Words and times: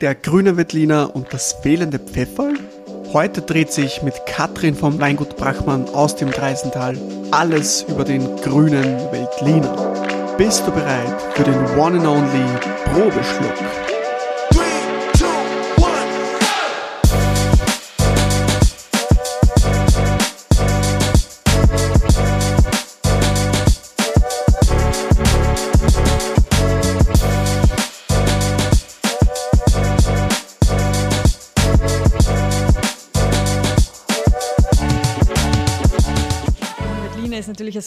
der 0.00 0.14
grüne 0.14 0.56
Wettliner 0.56 1.14
und 1.14 1.32
das 1.32 1.54
fehlende 1.62 1.98
Pfefferl? 1.98 2.54
Heute 3.12 3.42
dreht 3.42 3.72
sich 3.72 4.02
mit 4.02 4.14
Katrin 4.26 4.74
vom 4.74 5.00
Weingut 5.00 5.36
Brachmann 5.36 5.88
aus 5.88 6.16
dem 6.16 6.30
Dreisental 6.30 6.96
alles 7.32 7.84
über 7.88 8.04
den 8.04 8.24
grünen 8.36 8.98
Veltliner. 9.12 10.34
Bist 10.38 10.66
du 10.66 10.70
bereit 10.70 11.20
für 11.34 11.44
den 11.44 11.78
One 11.78 11.98
and 11.98 12.06
Only 12.06 12.44
Probeschluck? 12.84 13.79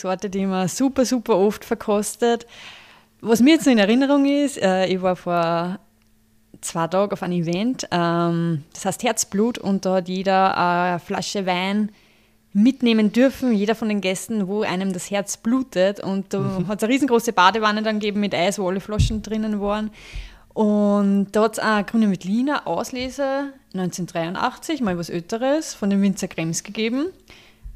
Sorte, 0.03 0.30
die 0.30 0.45
man 0.45 0.67
super, 0.67 1.05
super 1.05 1.38
oft 1.38 1.63
verkostet. 1.66 2.45
Was 3.21 3.41
mir 3.41 3.55
jetzt 3.55 3.66
noch 3.66 3.71
in 3.71 3.80
Erinnerung 3.80 4.26
ist, 4.26 4.62
äh, 4.62 4.85
ich 4.88 5.02
war 5.02 5.16
vor 5.16 5.79
zwei 6.59 6.88
Tagen 6.88 7.13
auf 7.13 7.23
einem 7.23 7.41
Event, 7.41 7.88
ähm, 7.89 8.63
das 8.73 8.85
heißt 8.85 9.03
Herzblut, 9.03 9.57
und 9.57 9.85
da 9.85 9.95
hat 9.95 10.09
jeder 10.09 10.57
eine 10.57 10.99
Flasche 10.99 11.45
Wein 11.45 11.89
mitnehmen 12.52 13.13
dürfen, 13.13 13.53
jeder 13.53 13.76
von 13.76 13.88
den 13.88 14.02
Gästen, 14.02 14.48
wo 14.48 14.62
einem 14.62 14.91
das 14.91 15.09
Herz 15.09 15.38
blutet. 15.38 16.02
Und 16.02 16.34
da 16.34 16.40
mhm. 16.40 16.67
hat 16.67 16.77
es 16.77 16.84
eine 16.84 16.93
riesengroße 16.93 17.34
Badewanne 17.34 17.81
dann 17.81 17.99
gegeben 17.99 18.20
mit 18.20 18.35
Eis, 18.35 18.59
wo 18.59 18.67
alle 18.67 18.81
Flaschen 18.81 19.23
drinnen 19.23 19.59
waren. 19.59 19.90
Und 20.54 21.29
da 21.31 21.43
hat 21.43 21.54
es 21.54 21.59
auch 21.63 21.85
Grüne 21.85 22.12
Veltliner 22.12 22.67
Auslese 22.67 23.54
1983, 23.73 24.81
mal 24.81 24.98
was 24.98 25.09
Älteres, 25.09 25.74
von 25.74 25.90
dem 25.90 26.01
Winzer 26.01 26.27
Krems 26.27 26.62
gegeben. 26.62 27.07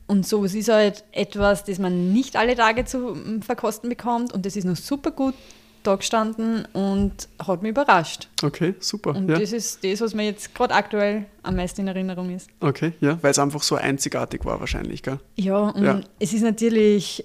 Und 0.08 0.26
so 0.26 0.46
es 0.46 0.56
ist 0.56 0.70
halt 0.70 1.04
etwas, 1.12 1.66
das 1.66 1.80
man 1.80 2.14
nicht 2.14 2.38
alle 2.38 2.56
Tage 2.56 2.86
zu 2.86 2.98
mm, 2.98 3.42
verkosten 3.42 3.90
bekommt 3.90 4.34
und 4.34 4.46
das 4.46 4.56
ist 4.56 4.64
noch 4.64 4.78
super 4.78 5.12
gut 5.12 5.36
da 5.88 5.96
gestanden 5.96 6.68
und 6.74 7.28
hat 7.46 7.62
mich 7.62 7.72
überrascht. 7.72 8.28
Okay, 8.44 8.76
super. 8.80 9.16
Und 9.16 9.30
ja. 9.30 9.40
das 9.40 9.54
ist 9.54 9.84
das, 9.84 10.02
was 10.02 10.14
mir 10.14 10.26
jetzt 10.26 10.54
gerade 10.54 10.74
aktuell 10.74 11.26
am 11.44 11.56
meisten 11.56 11.82
in 11.82 11.88
Erinnerung 11.88 12.30
ist. 12.30 12.50
Okay, 12.60 12.94
ja, 13.00 13.18
weil 13.22 13.32
es 13.32 13.40
einfach 13.40 13.64
so 13.64 13.76
einzigartig 13.76 14.44
war 14.44 14.60
wahrscheinlich, 14.60 15.02
gell? 15.02 15.20
Ja, 15.36 15.58
und 15.58 15.84
ja. 15.84 16.02
es 16.20 16.34
ist 16.34 16.42
natürlich, 16.42 17.24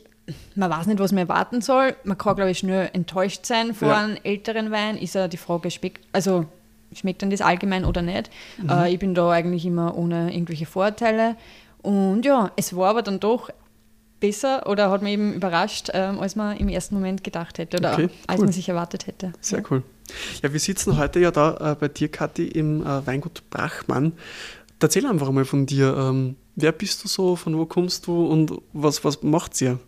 man 0.55 0.71
weiß 0.71 0.87
nicht, 0.87 1.01
was 1.01 1.13
man 1.13 1.29
erwarten 1.29 1.61
soll. 1.61 1.97
Man 2.05 2.17
kann, 2.17 2.37
glaube 2.37 2.53
ich, 2.53 2.59
schnell 2.59 2.91
enttäuscht 2.93 3.47
sein 3.47 3.75
vor 3.75 3.89
ja. 3.89 3.99
einem 3.99 4.17
älteren 4.23 4.71
Wein. 4.71 4.97
Ist 4.97 5.15
ja 5.17 5.27
die 5.27 5.39
Frage, 5.39 5.71
schmeckt, 5.71 6.05
also 6.13 6.47
schmeckt 6.95 7.23
dann 7.23 7.31
das 7.31 7.41
allgemein 7.41 7.85
oder 7.85 8.03
nicht? 8.03 8.31
Mhm. 8.63 8.71
Äh, 8.71 8.91
ich 8.93 8.99
bin 8.99 9.15
da 9.15 9.31
eigentlich 9.31 9.67
immer 9.67 9.97
ohne 9.97 10.33
irgendwelche 10.33 10.67
Vorteile. 10.67 11.37
Und 11.83 12.25
ja, 12.25 12.53
es 12.57 12.75
war 12.77 12.91
aber 12.91 13.03
dann 13.03 13.21
doch 13.21 13.51
besser 14.21 14.69
oder 14.69 14.91
hat 14.91 15.03
mich 15.03 15.15
eben 15.15 15.35
überrascht, 15.35 15.91
ähm, 15.93 16.21
als 16.21 16.37
man 16.37 16.57
im 16.57 16.69
ersten 16.69 16.95
Moment 16.95 17.25
gedacht 17.25 17.59
hätte 17.59 17.79
oder 17.79 17.93
okay, 17.95 18.09
als 18.29 18.41
man 18.41 18.53
sich 18.53 18.69
erwartet 18.69 19.09
hätte. 19.09 19.33
Sehr 19.41 19.59
ja. 19.59 19.65
cool. 19.71 19.83
Ja, 20.43 20.53
wir 20.53 20.61
sitzen 20.61 20.97
heute 20.97 21.19
ja 21.19 21.31
da 21.31 21.73
äh, 21.73 21.75
bei 21.75 21.89
dir, 21.89 22.09
Kathi, 22.09 22.47
im 22.47 22.83
äh, 22.83 23.07
Weingut 23.07 23.43
Brachmann. 23.51 24.13
Erzähl 24.81 25.07
einfach 25.07 25.31
mal 25.31 25.45
von 25.45 25.67
dir. 25.67 25.97
Ähm, 25.97 26.37
wer 26.55 26.73
bist 26.73 27.03
du 27.03 27.09
so, 27.09 27.37
von 27.37 27.57
wo 27.59 27.67
kommst 27.67 28.07
du 28.07 28.27
und 28.27 28.53
was, 28.73 29.05
was 29.05 29.23
macht 29.23 29.61
ihr? 29.61 29.79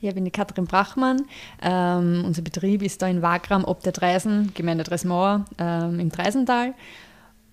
Ja, 0.00 0.10
ich 0.10 0.14
bin 0.14 0.24
die 0.24 0.30
Katrin 0.30 0.66
Brachmann. 0.66 1.22
Ähm, 1.62 2.24
unser 2.26 2.42
Betrieb 2.42 2.82
ist 2.82 3.00
da 3.00 3.06
in 3.06 3.22
Wagram 3.22 3.64
ob 3.64 3.82
der 3.82 3.92
Dreisen, 3.92 4.52
Gemeinde 4.54 4.84
Dresmauer 4.84 5.44
ähm, 5.58 5.98
im 6.00 6.10
Dreisental. 6.10 6.74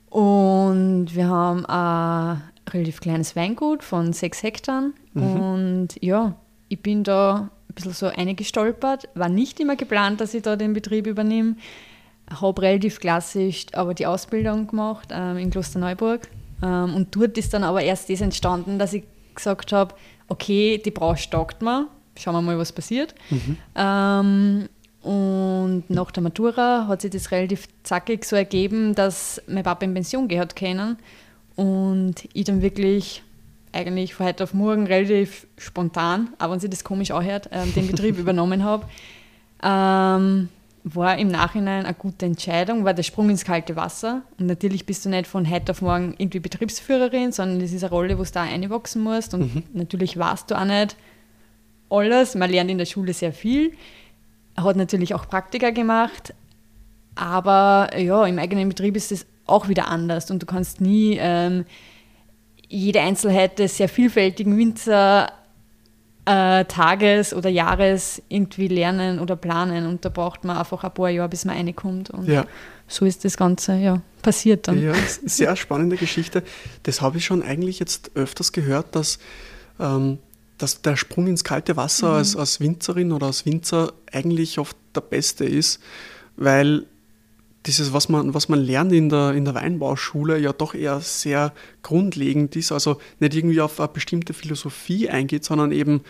Und 0.10 1.16
wir 1.16 1.30
haben 1.30 1.66
ein 1.66 2.44
relativ 2.70 3.02
kleines 3.02 3.36
Weingut 3.36 3.84
von 3.84 4.14
sechs 4.14 4.44
Hektar. 4.44 4.92
Mhm. 5.14 5.24
Und 5.24 5.88
ja, 6.02 6.36
ich 6.70 6.82
bin 6.82 7.04
da 7.04 7.50
ein 7.70 7.74
bisschen 7.74 7.94
so 7.94 8.08
eingestolpert. 8.08 9.10
War 9.16 9.30
nicht 9.30 9.60
immer 9.60 9.76
geplant, 9.76 10.22
dass 10.22 10.34
ich 10.34 10.44
da 10.44 10.56
den 10.56 10.74
Betrieb 10.74 11.08
übernehme. 11.08 11.56
Habe 12.30 12.62
relativ 12.62 13.00
klassisch 13.00 13.66
aber 13.74 13.94
die 13.94 14.06
Ausbildung 14.06 14.68
gemacht 14.68 15.10
ähm, 15.12 15.38
in 15.38 15.50
Klosterneuburg. 15.50 16.30
Ähm, 16.64 16.96
und 16.96 17.16
dort 17.16 17.38
ist 17.38 17.54
dann 17.54 17.64
aber 17.64 17.82
erst 17.82 18.10
das 18.10 18.22
entstanden, 18.22 18.80
dass 18.80 18.94
ich 18.94 19.04
gesagt 19.36 19.74
habe, 19.74 19.96
okay, 20.28 20.82
die 20.84 20.92
Branche 20.92 21.30
taugt 21.30 21.62
mir. 21.62 21.88
Schauen 22.18 22.36
wir 22.36 22.42
mal, 22.42 22.58
was 22.58 22.72
passiert. 22.72 23.16
Mhm. 23.30 23.58
Ähm, 23.76 24.70
und 25.02 25.90
nach 25.90 26.12
der 26.12 26.22
Matura 26.22 26.86
hat 26.88 27.02
sich 27.02 27.12
das 27.12 27.32
relativ 27.32 27.68
zackig 27.84 28.24
so 28.24 28.36
ergeben, 28.36 28.94
dass 28.94 29.42
mein 29.48 29.64
Papa 29.64 29.84
in 29.84 29.94
Pension 29.94 30.28
gehört 30.28 30.56
können 30.56 30.98
und 31.56 32.16
ich 32.34 32.46
dann 32.46 32.62
wirklich 32.62 33.24
eigentlich 33.74 34.14
von 34.14 34.26
heute 34.26 34.44
auf 34.44 34.54
morgen 34.54 34.88
relativ 34.88 35.48
spontan, 35.58 36.30
auch 36.40 36.52
wenn 36.52 36.60
sich 36.60 36.70
das 36.70 36.84
komisch 36.84 37.12
anhört, 37.12 37.50
ähm, 37.52 37.74
den 37.74 37.88
Betrieb 37.88 38.18
übernommen 38.20 38.64
habe. 38.64 38.86
Ähm, 39.64 40.50
war 40.84 41.18
im 41.18 41.28
Nachhinein 41.28 41.86
eine 41.86 41.94
gute 41.94 42.26
Entscheidung, 42.26 42.86
war 42.86 42.94
der 42.94 43.04
Sprung 43.04 43.30
ins 43.30 43.46
kalte 43.46 43.76
Wasser. 43.76 44.24
Und 44.40 44.48
natürlich 44.48 44.86
bist 44.86 45.06
du 45.06 45.10
nicht 45.10 45.28
von 45.28 45.50
heute 45.50 45.72
auf 45.72 45.82
morgen 45.82 46.16
irgendwie 46.18 46.40
Betriebsführerin, 46.40 47.32
sondern 47.32 47.60
das 47.60 47.72
ist 47.72 47.84
eine 47.84 47.92
Rolle, 47.92 48.18
wo 48.18 48.24
du 48.24 48.32
da 48.32 48.44
einwachsen 48.44 49.04
musst. 49.04 49.34
Und 49.34 49.54
mhm. 49.54 49.64
natürlich 49.74 50.18
weißt 50.18 50.50
du 50.50 50.56
auch 50.56 50.66
nicht 50.66 50.96
alles. 51.90 52.36
Man 52.36 52.50
lernt 52.50 52.72
in 52.72 52.80
der 52.80 52.86
Schule 52.86 53.14
sehr 53.14 53.34
viel, 53.34 53.74
hat 54.58 54.76
natürlich 54.76 55.14
auch 55.14 55.28
Praktika 55.28 55.70
gemacht. 55.70 56.34
Aber 57.14 57.90
ja, 57.98 58.26
im 58.26 58.40
eigenen 58.40 58.70
Betrieb 58.70 58.96
ist 58.96 59.12
es 59.12 59.26
auch 59.52 59.68
wieder 59.68 59.88
anders 59.88 60.32
und 60.32 60.42
du 60.42 60.46
kannst 60.46 60.82
nie 60.82 61.18
ähm, 61.20 61.66
jede 62.68 63.02
Einzelheit 63.02 63.60
des 63.60 63.78
sehr 63.78 63.90
vielfältigen 63.90 64.58
Winzer 64.58 65.32
äh, 66.26 66.66
Tages 66.66 67.34
oder 67.34 67.50
Jahres 67.50 68.22
irgendwie 68.30 68.68
lernen 68.68 69.20
oder 69.20 69.36
planen 69.36 69.86
und 69.86 70.06
da 70.06 70.10
braucht 70.10 70.44
man 70.44 70.58
einfach 70.58 70.84
ein 70.84 70.94
paar 70.94 71.10
Jahre, 71.10 71.30
bis 71.30 71.46
man 71.46 71.56
reinkommt 71.56 72.10
und 72.10 72.28
ja. 72.28 72.46
so 72.88 73.06
ist 73.06 73.26
das 73.26 73.38
Ganze 73.38 73.76
ja 73.76 74.02
passiert 74.22 74.68
dann. 74.68 74.82
Ja, 74.82 74.94
sehr 75.26 75.56
spannende 75.56 75.98
Geschichte. 75.98 76.44
Das 76.84 77.02
habe 77.02 77.18
ich 77.18 77.26
schon 77.26 77.44
eigentlich 77.44 77.80
jetzt 77.80 78.12
öfters 78.16 78.52
gehört, 78.52 78.96
dass, 78.96 79.20
ähm, 79.80 80.20
dass 80.58 80.82
der 80.82 80.96
Sprung 80.96 81.28
ins 81.28 81.44
kalte 81.44 81.76
Wasser 81.76 82.10
mhm. 82.10 82.16
als, 82.18 82.36
als 82.36 82.60
Winzerin 82.60 83.12
oder 83.12 83.28
als 83.28 83.46
Winzer 83.46 83.94
eigentlich 84.12 84.60
oft 84.60 84.78
der 84.96 85.02
beste 85.02 85.46
ist, 85.46 85.82
weil 86.38 86.86
dieses, 87.66 87.94
was 87.94 88.10
man, 88.10 88.34
was 88.34 88.50
man 88.50 88.60
lernt 88.60 88.92
in 88.92 89.10
der, 89.10 89.34
in 89.34 89.46
der 89.46 89.54
Weinbauschule, 89.54 90.40
ja 90.40 90.52
doch 90.52 90.74
eher 90.74 91.00
sehr 91.02 91.54
grundlegend 91.84 92.56
ist. 92.56 92.72
Also 92.72 92.98
nicht 93.20 93.36
irgendwie 93.36 93.62
auf 93.62 93.80
eine 93.80 93.90
bestimmte 93.90 94.34
Philosophie 94.34 95.10
eingeht, 95.10 95.46
sondern 95.46 95.72
eben 95.72 96.02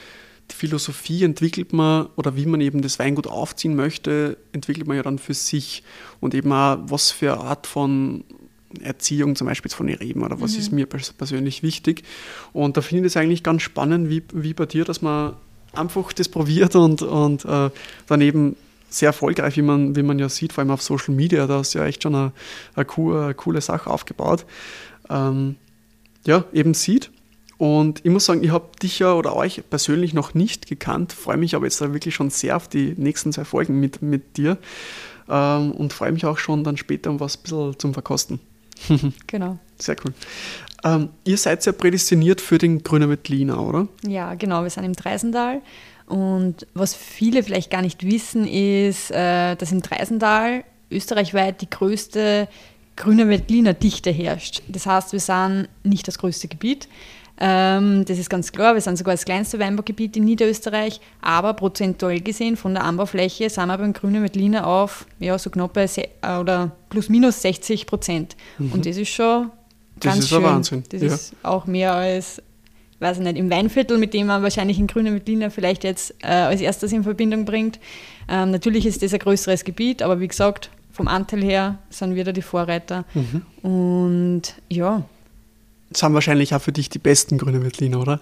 die 0.49 0.55
Philosophie 0.55 1.23
entwickelt 1.23 1.73
man 1.73 2.07
oder 2.15 2.35
wie 2.35 2.45
man 2.45 2.61
eben 2.61 2.81
das 2.81 2.99
Weingut 2.99 3.27
aufziehen 3.27 3.75
möchte, 3.75 4.37
entwickelt 4.51 4.87
man 4.87 4.97
ja 4.97 5.03
dann 5.03 5.19
für 5.19 5.33
sich. 5.33 5.83
Und 6.19 6.33
eben 6.33 6.51
auch, 6.51 6.77
was 6.85 7.11
für 7.11 7.33
eine 7.33 7.41
Art 7.41 7.67
von 7.67 8.23
Erziehung 8.81 9.35
zum 9.35 9.47
Beispiel 9.47 9.71
von 9.71 9.87
den 9.87 9.97
Reben 9.97 10.23
oder 10.23 10.39
was 10.39 10.53
mhm. 10.53 10.59
ist 10.59 10.71
mir 10.71 10.85
persönlich 10.85 11.63
wichtig. 11.63 12.03
Und 12.53 12.77
da 12.77 12.81
finde 12.81 13.07
ich 13.07 13.13
es 13.13 13.17
eigentlich 13.17 13.43
ganz 13.43 13.61
spannend, 13.61 14.09
wie, 14.09 14.23
wie 14.33 14.53
bei 14.53 14.65
dir, 14.65 14.85
dass 14.85 15.01
man 15.01 15.33
einfach 15.73 16.13
das 16.13 16.29
probiert 16.29 16.75
und, 16.75 17.01
und 17.01 17.45
äh, 17.45 17.69
dann 18.07 18.21
eben 18.21 18.55
sehr 18.91 19.07
erfolgreich, 19.07 19.57
wie 19.57 19.61
man, 19.61 19.95
wie 19.95 20.03
man 20.03 20.19
ja 20.19 20.29
sieht, 20.29 20.53
vor 20.53 20.61
allem 20.61 20.71
auf 20.71 20.81
Social 20.81 21.15
Media. 21.15 21.47
Da 21.47 21.61
ist 21.61 21.73
ja 21.73 21.85
echt 21.85 22.03
schon 22.03 22.13
eine, 22.13 22.31
eine, 22.75 22.85
coole, 22.85 23.23
eine 23.23 23.33
coole 23.33 23.61
Sache 23.61 23.89
aufgebaut. 23.89 24.45
Ähm, 25.09 25.55
ja, 26.25 26.45
eben 26.53 26.73
sieht. 26.73 27.11
Und 27.57 28.03
ich 28.03 28.11
muss 28.11 28.25
sagen, 28.25 28.43
ich 28.43 28.51
habe 28.51 28.69
dich 28.81 28.99
ja 28.99 29.13
oder 29.13 29.35
euch 29.35 29.61
persönlich 29.69 30.13
noch 30.13 30.33
nicht 30.33 30.67
gekannt, 30.67 31.13
freue 31.13 31.37
mich 31.37 31.55
aber 31.55 31.65
jetzt 31.65 31.79
da 31.79 31.93
wirklich 31.93 32.15
schon 32.15 32.31
sehr 32.31 32.55
auf 32.55 32.67
die 32.67 32.95
nächsten 32.97 33.31
zwei 33.31 33.45
Folgen 33.45 33.79
mit, 33.79 34.01
mit 34.01 34.35
dir 34.35 34.57
ähm, 35.29 35.71
und 35.71 35.93
freue 35.93 36.11
mich 36.11 36.25
auch 36.25 36.39
schon 36.39 36.63
dann 36.63 36.75
später 36.75 37.11
um 37.11 37.19
was 37.19 37.37
ein 37.37 37.43
bisschen 37.43 37.77
zum 37.77 37.93
Verkosten. 37.93 38.39
genau. 39.27 39.59
Sehr 39.77 39.95
cool. 40.03 40.13
Ähm, 40.83 41.09
ihr 41.23 41.37
seid 41.37 41.63
ja 41.65 41.71
prädestiniert 41.71 42.41
für 42.41 42.57
den 42.57 42.81
Grüner 42.81 43.09
Wettliner, 43.09 43.61
oder? 43.61 43.87
Ja, 44.07 44.33
genau. 44.33 44.63
Wir 44.63 44.71
sind 44.71 44.83
im 44.83 44.93
Dreisental. 44.93 45.61
Und 46.11 46.67
was 46.73 46.93
viele 46.93 47.41
vielleicht 47.41 47.71
gar 47.71 47.81
nicht 47.81 48.05
wissen, 48.05 48.45
ist, 48.45 49.11
äh, 49.11 49.55
dass 49.55 49.71
im 49.71 49.81
Dreisental 49.81 50.65
österreichweit 50.91 51.61
die 51.61 51.69
größte 51.69 52.49
grüne 52.97 53.29
Veltliner 53.29 53.73
Dichte 53.73 54.11
herrscht. 54.11 54.61
Das 54.67 54.85
heißt, 54.85 55.13
wir 55.13 55.21
sind 55.21 55.69
nicht 55.83 56.09
das 56.09 56.17
größte 56.17 56.49
Gebiet. 56.49 56.89
Ähm, 57.39 58.03
das 58.03 58.19
ist 58.19 58.29
ganz 58.29 58.51
klar, 58.51 58.73
wir 58.73 58.81
sind 58.81 58.97
sogar 58.97 59.13
das 59.13 59.23
kleinste 59.23 59.57
Weinbaugebiet 59.57 60.17
in 60.17 60.25
Niederösterreich, 60.25 60.99
aber 61.21 61.53
prozentuell 61.53 62.19
gesehen 62.19 62.57
von 62.57 62.73
der 62.73 62.83
Anbaufläche 62.83 63.49
sind 63.49 63.67
wir 63.67 63.77
beim 63.77 63.93
grünen 63.93 64.21
Veltliner 64.21 64.67
auf 64.67 65.07
ja, 65.19 65.39
so 65.39 65.49
knapp 65.49 65.71
bei 65.71 65.85
äh, 65.85 66.37
oder 66.37 66.71
plus 66.89 67.07
minus 67.07 67.41
60 67.41 67.87
Prozent. 67.87 68.35
Mhm. 68.57 68.73
Und 68.73 68.85
das 68.85 68.97
ist 68.97 69.09
schon 69.09 69.49
ganz 70.01 70.17
das 70.17 70.25
ist 70.25 70.29
schön. 70.29 70.43
Wahnsinn. 70.43 70.83
Das 70.89 71.01
ja. 71.01 71.07
ist 71.07 71.35
auch 71.41 71.67
mehr 71.67 71.93
als 71.93 72.41
weiß 73.01 73.17
ich 73.17 73.23
nicht, 73.23 73.37
im 73.37 73.49
Weinviertel, 73.49 73.97
mit 73.97 74.13
dem 74.13 74.27
man 74.27 74.43
wahrscheinlich 74.43 74.79
in 74.79 74.87
Grüner 74.87 75.11
Veltliner 75.11 75.51
vielleicht 75.51 75.83
jetzt 75.83 76.13
äh, 76.21 76.27
als 76.27 76.61
erstes 76.61 76.91
in 76.93 77.03
Verbindung 77.03 77.45
bringt. 77.45 77.79
Ähm, 78.29 78.51
natürlich 78.51 78.85
ist 78.85 79.01
das 79.01 79.13
ein 79.13 79.19
größeres 79.19 79.63
Gebiet, 79.63 80.01
aber 80.01 80.19
wie 80.19 80.27
gesagt, 80.27 80.69
vom 80.93 81.07
Anteil 81.07 81.43
her 81.43 81.79
sind 81.89 82.15
wir 82.15 82.23
da 82.23 82.31
die 82.31 82.41
Vorreiter. 82.41 83.05
Mhm. 83.13 83.69
Und 83.69 84.41
ja. 84.69 85.03
Das 85.89 86.03
haben 86.03 86.13
wahrscheinlich 86.13 86.55
auch 86.55 86.61
für 86.61 86.71
dich 86.71 86.89
die 86.89 86.99
besten 86.99 87.37
Grüne 87.37 87.63
Veltliner, 87.63 87.99
oder? 87.99 88.19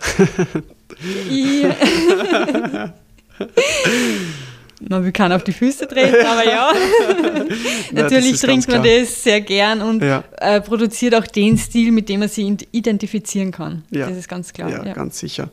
Ja. 1.30 2.94
Man 4.80 5.04
will 5.04 5.12
keinen 5.12 5.34
auf 5.34 5.44
die 5.44 5.52
Füße 5.52 5.88
treten, 5.88 6.26
aber 6.26 6.46
ja. 6.46 6.72
Natürlich 7.92 8.40
trinkt 8.40 8.70
man 8.70 8.84
das 8.84 9.24
sehr 9.24 9.42
gern 9.42 9.82
und 9.82 10.02
ja. 10.02 10.24
äh, 10.38 10.62
produziert 10.62 11.16
auch 11.16 11.28
den 11.28 11.58
Stil, 11.58 11.92
mit 11.92 12.08
dem 12.08 12.22
man 12.22 12.30
sich 12.30 12.68
identifizieren 12.72 13.52
kann. 13.52 13.84
Ja. 13.90 14.08
Das 14.08 14.18
ist 14.18 14.30
ganz 14.30 14.54
klar. 14.54 14.70
Ja, 14.70 14.86
ja, 14.86 14.94
ganz 14.94 15.20
sicher. 15.20 15.50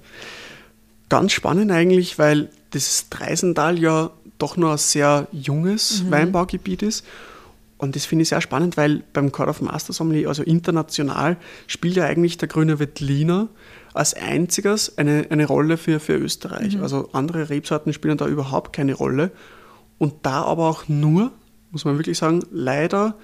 Ganz 1.08 1.32
spannend 1.32 1.72
eigentlich, 1.72 2.18
weil 2.18 2.48
das 2.70 3.08
Dreisental 3.10 3.78
ja 3.78 4.10
doch 4.38 4.56
noch 4.56 4.72
ein 4.72 4.78
sehr 4.78 5.26
junges 5.32 6.02
mhm. 6.02 6.10
Weinbaugebiet 6.10 6.82
ist. 6.82 7.04
Und 7.78 7.94
das 7.94 8.06
finde 8.06 8.22
ich 8.22 8.30
sehr 8.30 8.40
spannend, 8.40 8.76
weil 8.76 9.02
beim 9.12 9.32
Court 9.32 9.48
of 9.48 9.60
Master 9.60 9.92
Sommelier, 9.92 10.28
also 10.28 10.42
international, 10.42 11.36
spielt 11.66 11.96
ja 11.96 12.04
eigentlich 12.04 12.38
der 12.38 12.48
grüne 12.48 12.78
Veltliner 12.78 13.48
als 13.96 14.14
einziges 14.14 14.98
eine, 14.98 15.26
eine 15.30 15.46
Rolle 15.46 15.76
für, 15.76 16.00
für 16.00 16.16
Österreich. 16.16 16.76
Mhm. 16.76 16.82
Also 16.82 17.08
andere 17.12 17.50
Rebsorten 17.50 17.92
spielen 17.92 18.18
da 18.18 18.26
überhaupt 18.26 18.72
keine 18.72 18.94
Rolle. 18.94 19.32
Und 19.98 20.14
da 20.22 20.42
aber 20.42 20.68
auch 20.68 20.88
nur, 20.88 21.32
muss 21.70 21.84
man 21.84 21.98
wirklich 21.98 22.18
sagen, 22.18 22.42
leider 22.50 23.16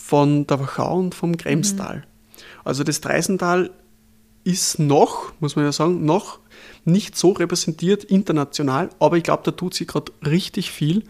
von 0.00 0.46
der 0.46 0.60
Wachau 0.60 0.98
und 0.98 1.14
vom 1.14 1.36
Kremstal. 1.36 1.96
Mhm. 1.96 2.02
Also 2.64 2.84
das 2.84 3.00
Dreisental 3.00 3.70
ist 4.44 4.78
noch, 4.78 5.32
muss 5.40 5.56
man 5.56 5.64
ja 5.64 5.72
sagen, 5.72 6.04
noch 6.04 6.38
nicht 6.84 7.16
so 7.16 7.32
repräsentiert 7.32 8.04
international, 8.04 8.90
aber 8.98 9.16
ich 9.16 9.22
glaube, 9.22 9.42
da 9.44 9.50
tut 9.50 9.74
sich 9.74 9.86
gerade 9.86 10.12
richtig 10.24 10.70
viel, 10.70 11.04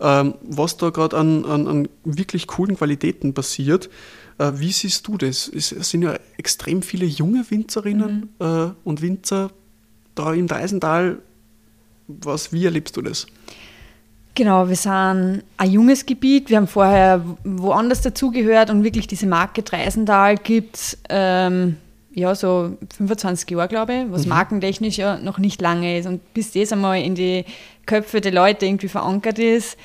ähm, 0.00 0.34
was 0.42 0.76
da 0.76 0.90
gerade 0.90 1.16
an, 1.16 1.44
an, 1.44 1.66
an, 1.66 1.88
wirklich 2.04 2.46
coolen 2.46 2.76
Qualitäten 2.76 3.34
passiert. 3.34 3.90
Äh, 4.38 4.52
wie 4.56 4.72
siehst 4.72 5.06
du 5.08 5.16
das? 5.16 5.48
Es 5.48 5.68
sind 5.68 6.02
ja 6.02 6.14
extrem 6.36 6.82
viele 6.82 7.06
junge 7.06 7.50
Winzerinnen 7.50 8.30
mhm. 8.38 8.46
äh, 8.46 8.70
und 8.84 9.02
Winzer 9.02 9.50
da 10.14 10.32
im 10.32 10.46
Dreisental. 10.46 11.18
Was, 12.06 12.52
wie 12.52 12.64
erlebst 12.64 12.96
du 12.96 13.02
das? 13.02 13.26
Genau, 14.34 14.68
wir 14.68 14.76
sind 14.76 15.44
ein 15.56 15.70
junges 15.70 16.06
Gebiet. 16.06 16.50
Wir 16.50 16.56
haben 16.56 16.66
vorher 16.66 17.24
woanders 17.44 18.00
dazugehört 18.00 18.68
und 18.68 18.82
wirklich 18.82 19.06
diese 19.06 19.26
Marke 19.26 19.62
Dreisental 19.62 20.36
gibt 20.36 20.76
es 20.76 20.98
ähm, 21.08 21.76
ja, 22.14 22.34
so 22.34 22.76
25 22.96 23.50
Jahre, 23.50 23.68
glaube 23.68 23.94
ich, 23.94 24.10
was 24.10 24.24
mhm. 24.24 24.30
markentechnisch 24.30 24.96
ja 24.96 25.18
noch 25.18 25.38
nicht 25.38 25.60
lange 25.60 25.98
ist. 25.98 26.06
Und 26.06 26.32
bis 26.32 26.52
das 26.52 26.72
einmal 26.72 27.00
in 27.00 27.14
die 27.14 27.44
Köpfe 27.86 28.20
der 28.20 28.32
Leute 28.32 28.66
irgendwie 28.66 28.88
verankert 28.88 29.38
ist, 29.38 29.76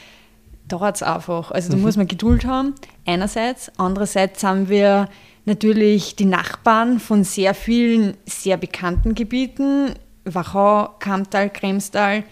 dauert 0.68 0.98
es 0.98 1.04
einfach. 1.04 1.52
Also 1.52 1.72
da 1.72 1.78
mhm. 1.78 1.84
muss 1.84 1.98
man 1.98 2.08
Geduld 2.08 2.46
haben, 2.46 2.76
einerseits. 3.06 3.72
Andererseits 3.78 4.44
haben 4.44 4.70
wir 4.70 5.10
natürlich 5.46 6.16
die 6.16 6.26
Nachbarn 6.26 7.00
von 7.00 7.24
sehr 7.24 7.56
vielen 7.56 8.16
sehr 8.26 8.58
bekannten 8.58 9.16
Gebieten, 9.16 9.96
Wachau, 10.26 10.90
Kamptal, 11.00 11.50
Kremstal, 11.50 12.24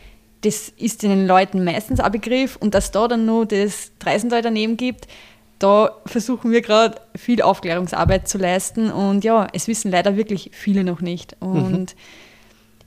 das 0.41 0.69
ist 0.69 1.01
den 1.01 1.25
Leuten 1.25 1.63
meistens 1.63 1.99
ein 1.99 2.11
Begriff. 2.11 2.55
Und 2.57 2.75
dass 2.75 2.91
da 2.91 3.07
dann 3.07 3.25
nur 3.25 3.47
das 3.47 3.91
Dreisental 3.97 4.43
daneben 4.43 4.77
gibt, 4.77 5.07
da 5.59 5.91
versuchen 6.05 6.51
wir 6.51 6.61
gerade 6.61 7.01
viel 7.15 7.41
Aufklärungsarbeit 7.41 8.27
zu 8.27 8.37
leisten 8.37 8.91
und 8.91 9.23
ja, 9.23 9.47
es 9.53 9.67
wissen 9.67 9.91
leider 9.91 10.15
wirklich 10.15 10.51
viele 10.53 10.83
noch 10.83 11.01
nicht. 11.01 11.35
Und 11.39 11.71
mhm. 11.71 11.87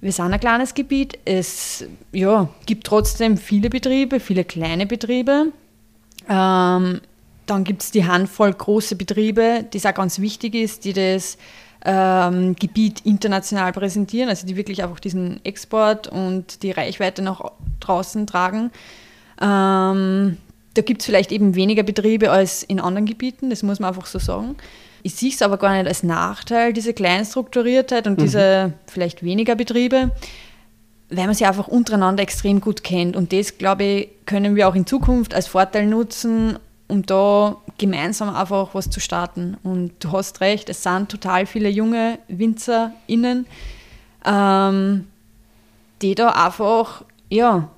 wir 0.01 0.13
sind 0.13 0.33
ein 0.33 0.41
kleines 0.41 0.75
Gebiet. 0.75 1.19
Es 1.25 1.85
ja, 2.13 2.49
gibt 2.67 2.87
trotzdem 2.87 3.37
viele 3.37 3.71
Betriebe, 3.71 4.21
viele 4.21 4.45
kleine 4.45 4.87
Betriebe. 4.87 5.47
Ähm, 6.29 7.01
dann 7.47 7.65
gibt 7.65 7.83
es 7.83 7.91
die 7.91 8.05
Handvoll 8.05 8.53
große 8.53 8.95
Betriebe, 8.95 9.65
die 9.73 9.85
auch 9.85 9.95
ganz 9.95 10.21
wichtig 10.21 10.55
ist, 10.55 10.85
die 10.85 10.93
das 10.93 11.39
ähm, 11.85 12.55
Gebiet 12.55 13.01
international 13.05 13.73
präsentieren, 13.73 14.29
also 14.29 14.47
die 14.47 14.57
wirklich 14.57 14.85
einfach 14.85 15.01
diesen 15.01 15.45
Export 15.45 16.07
und 16.07 16.63
die 16.63 16.71
Reichweite 16.71 17.23
nach 17.23 17.41
draußen 17.81 18.29
tragen. 18.29 18.71
Ähm, 19.41 20.37
da 20.81 20.85
gibt 20.85 21.03
es 21.03 21.07
vielleicht 21.07 21.31
eben 21.31 21.55
weniger 21.57 21.83
Betriebe 21.83 22.31
als 22.31 22.63
in 22.63 22.81
anderen 22.81 23.05
Gebieten, 23.05 23.51
das 23.51 23.63
muss 23.63 23.81
man 23.81 23.89
einfach 23.89 24.07
so 24.07 24.19
sagen. 24.19 24.57
Ich 25.03 25.15
sehe 25.15 25.29
es 25.31 25.43
aber 25.43 25.59
gar 25.59 25.77
nicht 25.77 25.87
als 25.87 26.03
Nachteil, 26.03 26.73
diese 26.73 26.95
Kleinstrukturiertheit 26.95 28.07
und 28.07 28.15
mhm. 28.15 28.23
diese 28.23 28.73
vielleicht 28.87 29.23
weniger 29.23 29.57
Betriebe, 29.57 30.11
weil 31.11 31.27
man 31.27 31.35
sie 31.35 31.45
einfach 31.45 31.69
untereinander 31.69 32.23
extrem 32.23 32.63
gut 32.63 32.83
kennt. 32.83 33.15
Und 33.15 33.35
das, 33.35 33.59
glaube 33.59 33.85
ich, 33.85 34.09
können 34.25 34.57
wir 34.57 34.69
auch 34.69 34.75
in 34.75 34.87
Zukunft 34.87 35.35
als 35.35 35.49
Vorteil 35.49 35.87
nutzen, 35.87 36.59
um 36.89 37.05
da 37.05 37.59
gemeinsam 37.77 38.35
einfach 38.35 38.75
was 38.75 38.89
zu 38.89 39.01
starten. 39.01 39.59
Und 39.63 39.93
du 40.01 40.13
hast 40.13 40.41
recht, 40.41 40.71
es 40.71 40.83
sind 40.83 41.11
total 41.11 41.45
viele 41.45 41.69
junge 41.69 42.19
WinzerInnen, 42.29 43.45
ähm, 44.25 45.07
die 46.01 46.15
da 46.15 46.31
einfach, 46.31 47.05
ja, 47.29 47.69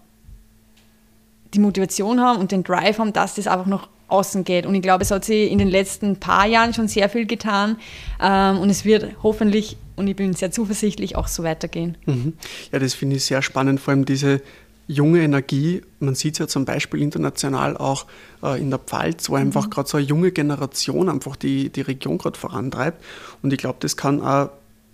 die 1.55 1.59
Motivation 1.59 2.21
haben 2.21 2.39
und 2.41 2.53
den 2.53 2.65
Drive 2.65 2.99
haben, 2.99 3.13
dass 3.13 3.35
das 3.35 3.47
einfach 3.47 3.67
noch 3.67 3.89
außen 4.09 4.45
geht. 4.45 4.67
Und 4.67 4.75
ich 4.75 4.83
glaube, 4.83 5.03
es 5.03 5.11
hat 5.11 5.25
sich 5.25 5.51
in 5.51 5.59
den 5.59 5.69
letzten 5.69 6.17
paar 6.17 6.47
Jahren 6.47 6.75
schon 6.75 6.87
sehr 6.87 7.09
viel 7.09 7.27
getan 7.27 7.77
ähm, 8.21 8.59
und 8.59 8.71
es 8.71 8.85
wird 8.85 9.17
hoffentlich, 9.23 9.77
und 9.97 10.07
ich 10.07 10.17
bin 10.17 10.35
sehr 10.35 10.51
zuversichtlich, 10.51 11.17
auch 11.17 11.29
so 11.29 11.43
weitergehen. 11.43 11.97
Mhm. 12.07 12.35
Ja, 12.71 12.79
das 12.79 12.95
finde 12.95 13.17
ich 13.17 13.25
sehr 13.25 13.43
spannend, 13.43 13.81
vor 13.81 13.93
allem 13.93 14.05
diese 14.05 14.43
junge 14.87 15.23
Energie. 15.23 15.83
Man 16.01 16.15
sieht 16.15 16.35
es 16.35 16.39
ja 16.41 16.47
zum 16.47 16.65
Beispiel 16.65 17.01
international 17.01 17.77
auch 17.77 18.07
äh, 18.43 18.61
in 18.61 18.71
der 18.71 18.79
Pfalz, 18.79 19.31
wo 19.31 19.37
einfach 19.37 19.67
mhm. 19.67 19.71
gerade 19.71 19.89
so 19.89 19.97
eine 19.97 20.07
junge 20.07 20.31
Generation 20.33 21.09
einfach 21.09 21.37
die, 21.37 21.71
die 21.71 21.81
Region 21.81 22.19
gerade 22.19 22.39
vorantreibt. 22.39 23.03
Und 23.43 23.53
ich 23.53 23.59
glaube, 23.59 23.79
das 23.81 23.97
kann 23.97 24.21
auch 24.21 24.51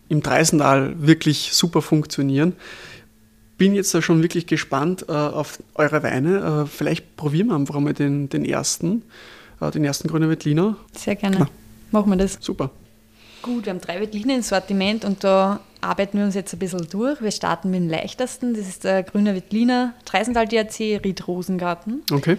im 0.08 0.22
Dreisental 0.22 0.94
wirklich 0.98 1.50
super 1.52 1.82
funktionieren 1.82 2.54
bin 3.58 3.74
jetzt 3.74 3.92
da 3.92 4.00
schon 4.00 4.22
wirklich 4.22 4.46
gespannt 4.46 5.06
äh, 5.08 5.12
auf 5.12 5.58
eure 5.74 6.02
Weine. 6.02 6.64
Äh, 6.64 6.66
vielleicht 6.66 7.16
probieren 7.16 7.48
wir 7.48 7.56
einfach 7.56 7.78
mal 7.80 7.92
den, 7.92 8.28
den 8.28 8.44
ersten, 8.44 9.02
äh, 9.60 9.70
den 9.70 9.84
ersten 9.84 10.08
Grüner 10.08 10.28
Veltliner. 10.28 10.76
Sehr 10.96 11.16
gerne. 11.16 11.36
Na. 11.40 11.48
Machen 11.90 12.10
wir 12.10 12.16
das. 12.16 12.38
Super. 12.40 12.70
Gut, 13.42 13.66
wir 13.66 13.72
haben 13.72 13.80
drei 13.80 14.00
Veltliner 14.00 14.36
im 14.36 14.42
Sortiment 14.42 15.04
und 15.04 15.22
da 15.24 15.60
arbeiten 15.80 16.18
wir 16.18 16.24
uns 16.24 16.34
jetzt 16.34 16.52
ein 16.52 16.58
bisschen 16.58 16.86
durch. 16.90 17.20
Wir 17.20 17.30
starten 17.30 17.70
mit 17.70 17.80
dem 17.80 17.88
leichtesten. 17.88 18.54
Das 18.54 18.68
ist 18.68 18.84
der 18.84 19.02
Grüne 19.02 19.34
Veltliner 19.34 19.94
Dreisental 20.04 20.46
DRC 20.46 21.04
Ried 21.04 21.26
Rosengarten. 21.26 22.02
Okay. 22.12 22.38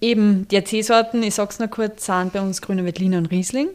Eben 0.00 0.46
DRC-Sorten, 0.48 1.22
ich 1.22 1.34
sage 1.34 1.50
es 1.50 1.58
noch 1.58 1.70
kurz, 1.70 2.04
sind 2.04 2.32
bei 2.32 2.40
uns 2.40 2.60
Grüne 2.60 2.84
Veltliner 2.84 3.18
und 3.18 3.26
Riesling. 3.26 3.68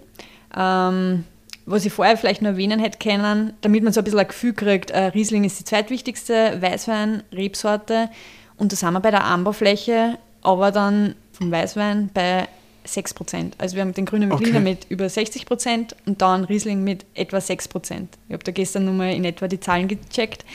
Ähm, 0.56 1.24
was 1.66 1.86
ich 1.86 1.94
vorher 1.94 2.18
vielleicht 2.18 2.42
nur 2.42 2.52
erwähnen 2.52 2.80
hätte 2.80 2.98
können, 2.98 3.54
damit 3.62 3.84
man 3.84 3.94
so 3.94 4.02
ein 4.02 4.04
bisschen 4.04 4.20
ein 4.20 4.28
Gefühl 4.28 4.54
kriegt, 4.54 4.92
äh, 4.92 5.06
Riesling 5.06 5.44
ist 5.44 5.60
die 5.60 5.64
zweitwichtigste 5.64 6.62
Weißwein-Rebsorte 6.62 8.10
und 8.58 8.72
da 8.72 8.76
sind 8.76 8.94
wir 8.94 9.00
bei 9.00 9.12
der 9.12 9.26
Anbaufläche, 9.26 10.18
aber 10.42 10.72
dann 10.72 11.16
vom 11.32 11.52
Weißwein 11.52 12.10
bei 12.14 12.48
6%. 12.86 13.54
Also 13.58 13.76
wir 13.76 13.82
haben 13.82 13.94
den 13.94 14.06
grünen 14.06 14.30
Veltliner 14.30 14.60
okay. 14.60 14.70
mit 14.70 14.86
über 14.90 15.06
60% 15.06 15.94
und 16.06 16.22
dann 16.22 16.44
Riesling 16.46 16.84
mit 16.84 17.06
etwa 17.14 17.38
6%. 17.38 18.08
Ich 18.28 18.34
habe 18.34 18.44
da 18.44 18.52
gestern 18.52 18.86
nochmal 18.86 19.14
in 19.14 19.26
etwa 19.26 19.48
die 19.48 19.60
Zahlen 19.60 19.88
gecheckt. 19.88 20.46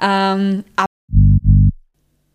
Ähm, 0.00 0.64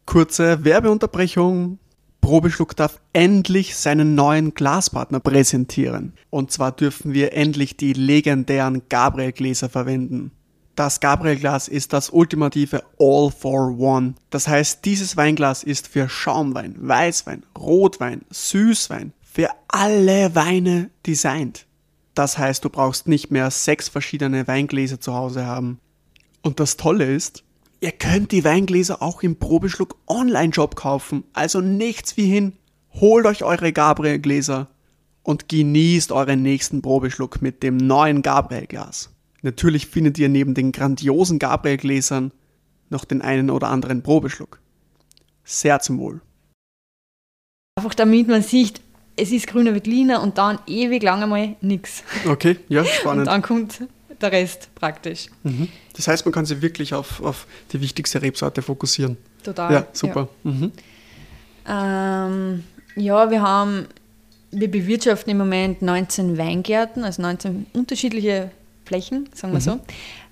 Kurze 0.06 0.64
Werbeunterbrechung. 0.64 1.80
Probeschluck 2.26 2.76
darf 2.76 3.00
endlich 3.14 3.76
seinen 3.76 4.16
neuen 4.16 4.56
Glaspartner 4.56 5.20
präsentieren. 5.20 6.14
Und 6.32 6.52
zwar 6.52 6.72
dürfen 6.72 7.14
wir 7.14 7.34
endlich 7.34 7.78
die 7.78 7.94
legendären 7.94 8.82
Gabriel-Gläser 8.90 9.70
verwenden. 9.70 10.32
Das 10.74 11.02
Gabriel-Glas 11.02 11.68
ist 11.68 11.94
das 11.94 12.10
ultimative 12.10 12.82
All 13.00 13.30
for 13.30 13.78
One. 13.78 14.16
Das 14.32 14.48
heißt, 14.48 14.84
dieses 14.86 15.16
Weinglas 15.16 15.62
ist 15.62 15.88
für 15.88 16.10
Schaumwein, 16.10 16.76
Weißwein, 16.80 17.44
Rotwein, 17.56 18.24
Süßwein, 18.32 19.14
für 19.22 19.50
alle 19.68 20.34
Weine 20.34 20.90
designt. 21.06 21.68
Das 22.16 22.40
heißt, 22.40 22.66
du 22.66 22.72
brauchst 22.72 23.08
nicht 23.08 23.30
mehr 23.30 23.52
sechs 23.52 23.88
verschiedene 23.88 24.48
Weingläser 24.48 25.00
zu 25.00 25.14
Hause 25.14 25.46
haben. 25.46 25.78
Und 26.42 26.60
das 26.60 26.76
Tolle 26.76 27.06
ist, 27.06 27.45
Ihr 27.86 27.92
könnt 27.92 28.32
die 28.32 28.44
Weingläser 28.44 29.04
auch 29.04 29.22
im 29.22 29.36
Probeschluck 29.36 29.96
Online-Shop 30.08 30.76
kaufen. 30.76 31.24
Also 31.34 31.62
nichts 31.62 32.18
wie 32.18 32.26
hin. 32.26 32.54
Holt 32.94 33.28
euch 33.28 33.44
eure 33.44 33.72
Gabriel-Gläser 33.72 34.70
und 35.22 35.50
genießt 35.50 36.12
euren 36.12 36.42
nächsten 36.42 36.82
Probeschluck 36.82 37.44
mit 37.44 37.62
dem 37.62 37.78
neuen 37.78 38.24
Gabriel-Glas. 38.24 39.12
Natürlich 39.44 39.86
findet 39.86 40.18
ihr 40.18 40.30
neben 40.30 40.56
den 40.56 40.72
grandiosen 40.72 41.38
Gabriel-Gläsern 41.38 42.32
noch 42.90 43.06
den 43.06 43.22
einen 43.22 43.52
oder 43.52 43.68
anderen 43.68 44.02
Probeschluck. 44.02 44.60
Sehr 45.44 45.80
zum 45.80 46.00
Wohl. 46.00 46.22
Einfach 47.78 47.94
damit 47.94 48.28
man 48.28 48.42
sieht, 48.42 48.82
es 49.16 49.32
ist 49.32 49.46
grüner 49.46 49.76
Veltliner 49.76 50.24
und 50.24 50.40
dann 50.40 50.58
ewig 50.66 51.04
lange 51.04 51.28
mal 51.28 51.56
nichts. 51.62 52.04
Okay, 52.28 52.58
ja, 52.68 52.84
spannend. 52.86 53.20
Und 53.20 53.26
dann 53.28 53.44
kommt 53.44 53.84
der 54.22 54.32
Rest 54.32 54.70
praktisch. 54.76 55.28
Mhm. 55.44 55.70
Das 55.96 56.08
heißt, 56.08 56.26
man 56.26 56.34
kann 56.34 56.46
sich 56.46 56.62
wirklich 56.62 56.94
auf, 56.94 57.22
auf 57.22 57.48
die 57.72 57.82
wichtigste 57.82 58.22
Rebsorte 58.22 58.62
fokussieren. 58.62 59.18
Total. 59.44 59.74
Ja, 59.74 59.88
super. 59.94 60.28
Ja. 60.44 60.52
Mhm. 60.52 60.72
Ähm, 61.68 62.64
Ja, 62.96 63.30
wir 63.30 63.42
haben, 63.42 63.88
wir 64.52 64.72
bewirtschaften 64.72 65.32
im 65.32 65.38
Moment 65.38 65.82
19 65.82 66.38
Weingärten, 66.38 67.04
also 67.04 67.22
19 67.22 67.66
unterschiedliche 67.74 68.52
Flächen, 68.86 69.28
sagen 69.34 69.54
wir 69.54 69.62
so. 69.62 69.80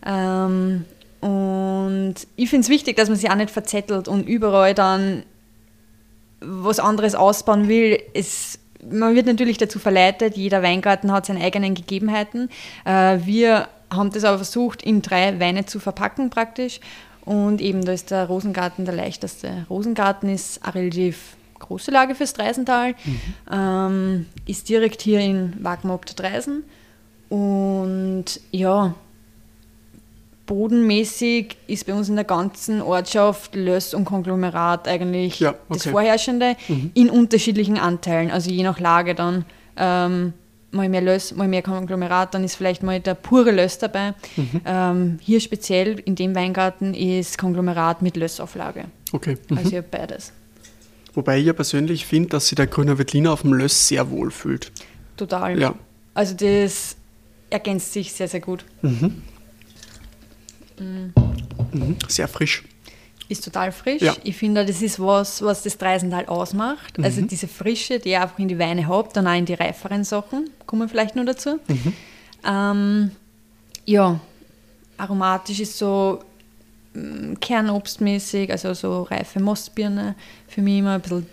Ähm, 0.05 0.85
und 1.21 2.15
ich 2.35 2.49
finde 2.49 2.63
es 2.65 2.69
wichtig, 2.69 2.95
dass 2.97 3.09
man 3.09 3.17
sich 3.17 3.29
auch 3.29 3.35
nicht 3.35 3.51
verzettelt 3.51 4.07
und 4.07 4.27
überall 4.27 4.73
dann 4.73 5.23
was 6.41 6.79
anderes 6.79 7.15
ausbauen 7.15 7.67
will. 7.69 7.99
Es, 8.13 8.59
man 8.91 9.15
wird 9.15 9.25
natürlich 9.25 9.57
dazu 9.57 9.79
verleitet, 9.79 10.37
jeder 10.37 10.61
Weingarten 10.63 11.11
hat 11.11 11.25
seine 11.25 11.41
eigenen 11.41 11.75
Gegebenheiten. 11.75 12.49
Äh, 12.85 13.19
wir 13.23 13.67
haben 13.89 14.11
das 14.11 14.23
aber 14.23 14.37
versucht, 14.37 14.81
in 14.83 15.01
drei 15.01 15.39
Weine 15.39 15.65
zu 15.65 15.79
verpacken 15.79 16.29
praktisch. 16.29 16.79
Und 17.25 17.61
eben 17.61 17.85
da 17.85 17.93
ist 17.93 18.11
der 18.11 18.25
Rosengarten 18.25 18.85
der 18.85 18.95
leichteste. 18.95 19.65
Rosengarten 19.69 20.29
ist 20.29 20.63
eine 20.63 20.75
relativ 20.75 21.37
große 21.59 21.91
Lage 21.91 22.15
fürs 22.15 22.33
Dreisental, 22.33 22.95
mhm. 23.05 23.21
ähm, 23.51 24.25
ist 24.45 24.67
direkt 24.67 25.01
hier 25.01 25.19
in 25.19 25.53
Wagner 25.63 25.93
ob 25.93 26.05
der 26.05 26.15
Dreisen. 26.15 26.63
Und 27.29 28.25
ja, 28.51 28.93
bodenmäßig 30.45 31.57
ist 31.67 31.85
bei 31.85 31.93
uns 31.93 32.09
in 32.09 32.15
der 32.15 32.25
ganzen 32.25 32.81
Ortschaft 32.81 33.55
Löss 33.55 33.93
und 33.93 34.05
Konglomerat 34.05 34.87
eigentlich 34.87 35.39
ja, 35.39 35.51
okay. 35.51 35.59
das 35.69 35.87
Vorherrschende 35.87 36.55
mhm. 36.67 36.91
in 36.93 37.09
unterschiedlichen 37.09 37.77
Anteilen, 37.77 38.31
also 38.31 38.49
je 38.49 38.63
nach 38.63 38.79
Lage 38.79 39.15
dann. 39.15 39.45
Ähm, 39.77 40.33
mal 40.71 40.89
mehr 40.89 41.01
Löss, 41.01 41.35
mal 41.35 41.47
mehr 41.47 41.61
Konglomerat, 41.61 42.33
dann 42.33 42.43
ist 42.43 42.55
vielleicht 42.55 42.83
mal 42.83 42.99
der 42.99 43.13
pure 43.13 43.51
Löss 43.51 43.77
dabei. 43.77 44.13
Mhm. 44.35 44.61
Ähm, 44.65 45.19
hier 45.21 45.39
speziell 45.39 45.99
in 45.99 46.15
dem 46.15 46.35
Weingarten 46.35 46.93
ist 46.93 47.37
Konglomerat 47.37 48.01
mit 48.01 48.17
Lössauflage. 48.17 48.85
Okay. 49.11 49.37
Mhm. 49.49 49.57
Also 49.57 49.69
ich 49.69 49.75
habe 49.75 49.87
beides. 49.89 50.33
Wobei 51.13 51.39
ich 51.39 51.45
ja 51.45 51.53
persönlich 51.53 52.05
finde, 52.05 52.29
dass 52.29 52.47
sich 52.47 52.55
der 52.55 52.67
grüne 52.67 52.97
Wettliner 52.97 53.31
auf 53.31 53.43
dem 53.43 53.53
Löss 53.53 53.87
sehr 53.87 54.09
wohl 54.09 54.31
fühlt. 54.31 54.71
Total. 55.15 55.59
Ja. 55.59 55.75
Also 56.15 56.35
das 56.35 56.95
ergänzt 57.51 57.93
sich 57.93 58.11
sehr, 58.11 58.27
sehr 58.27 58.39
gut. 58.39 58.65
Mhm. 58.81 59.21
Mhm. 60.79 61.13
Mhm. 61.71 61.95
Sehr 62.07 62.27
frisch. 62.27 62.63
Ist 63.29 63.43
total 63.43 63.71
frisch. 63.71 64.01
Ja. 64.01 64.15
Ich 64.23 64.35
finde, 64.35 64.65
das 64.65 64.81
ist 64.81 64.99
was, 64.99 65.41
was 65.41 65.63
das 65.63 65.77
Dreisental 65.77 66.25
ausmacht. 66.25 66.97
Also 66.97 66.99
mhm. 66.99 67.05
Also 67.05 67.21
diese 67.21 67.47
Frische, 67.47 67.99
die 67.99 68.09
ihr 68.09 68.21
einfach 68.21 68.39
in 68.39 68.47
die 68.47 68.59
Weine 68.59 68.87
habt, 68.87 69.15
dann 69.15 69.27
auch 69.27 69.37
in 69.37 69.45
die 69.45 69.53
reiferen 69.53 70.03
Sachen, 70.03 70.49
kommen 70.65 70.83
wir 70.83 70.89
vielleicht 70.89 71.15
noch 71.15 71.25
dazu. 71.25 71.59
Mhm. 71.67 71.93
Ähm, 72.45 73.11
ja, 73.85 74.19
aromatisch 74.97 75.59
ist 75.59 75.77
so 75.77 76.19
mm, 76.93 77.35
kernobstmäßig, 77.39 78.51
also 78.51 78.73
so 78.73 79.03
reife 79.03 79.39
Mostbirne, 79.39 80.15
für 80.47 80.61
mich 80.61 80.79
immer 80.79 80.95
ein 80.95 81.01
bisschen 81.01 81.25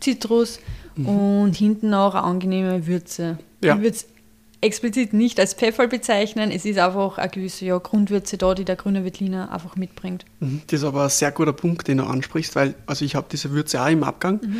Zitrus 0.00 0.60
mhm. 0.94 1.08
und 1.08 1.56
hinten 1.56 1.94
auch 1.94 2.14
eine 2.14 2.24
angenehme 2.24 2.86
Würze. 2.86 3.38
Ja. 3.62 3.76
Ich 3.76 3.80
würde 3.82 3.98
explizit 4.60 5.12
nicht 5.12 5.38
als 5.38 5.54
Pfeffer 5.54 5.86
bezeichnen. 5.86 6.50
Es 6.50 6.64
ist 6.64 6.78
einfach 6.78 7.18
eine 7.18 7.30
gewisse 7.30 7.66
ja, 7.66 7.78
Grundwürze 7.78 8.38
da, 8.38 8.54
die 8.54 8.64
der 8.64 8.76
grüne 8.76 9.04
Wettliner 9.04 9.52
einfach 9.52 9.76
mitbringt. 9.76 10.24
Mhm. 10.40 10.62
Das 10.66 10.80
ist 10.80 10.84
aber 10.84 11.04
ein 11.04 11.10
sehr 11.10 11.30
guter 11.32 11.52
Punkt, 11.52 11.88
den 11.88 11.98
du 11.98 12.04
ansprichst, 12.04 12.56
weil 12.56 12.74
also 12.86 13.04
ich 13.04 13.14
habe 13.14 13.26
diese 13.30 13.50
Würze 13.50 13.80
auch 13.80 13.88
im 13.88 14.02
Abgang, 14.02 14.40
mhm. 14.42 14.56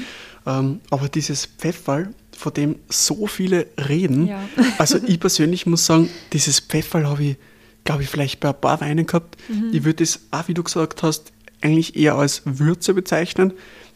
ähm, 0.47 0.81
aber 0.91 1.09
dieses 1.09 1.47
Pfefferl, 1.47 2.15
von 2.37 2.53
dem 2.53 2.76
so 2.88 3.26
viele 3.26 3.67
reden, 3.88 4.26
ja. 4.26 4.41
also 4.79 4.99
ich 5.07 5.19
persönlich 5.19 5.67
muss 5.67 5.87
sagen, 5.87 6.11
dieses 6.33 6.61
Pfefferl 6.61 7.07
habe 7.09 7.25
ich, 7.25 7.37
glaube 7.85 8.03
ich, 8.03 8.09
vielleicht 8.09 8.41
bei 8.41 8.50
ein 8.50 8.61
paar 8.61 8.81
Weinen 8.81 9.07
gehabt. 9.07 9.37
Mhm. 9.49 9.71
Ich 9.73 9.85
würde 9.85 10.05
es 10.05 10.21
auch, 10.31 10.47
wie 10.49 10.55
du 10.55 10.62
gesagt 10.62 11.03
hast, 11.03 11.33
eigentlich 11.62 11.97
eher 11.97 12.17
als 12.17 12.43
Würze 12.45 12.93
bezeichnen. 12.93 13.55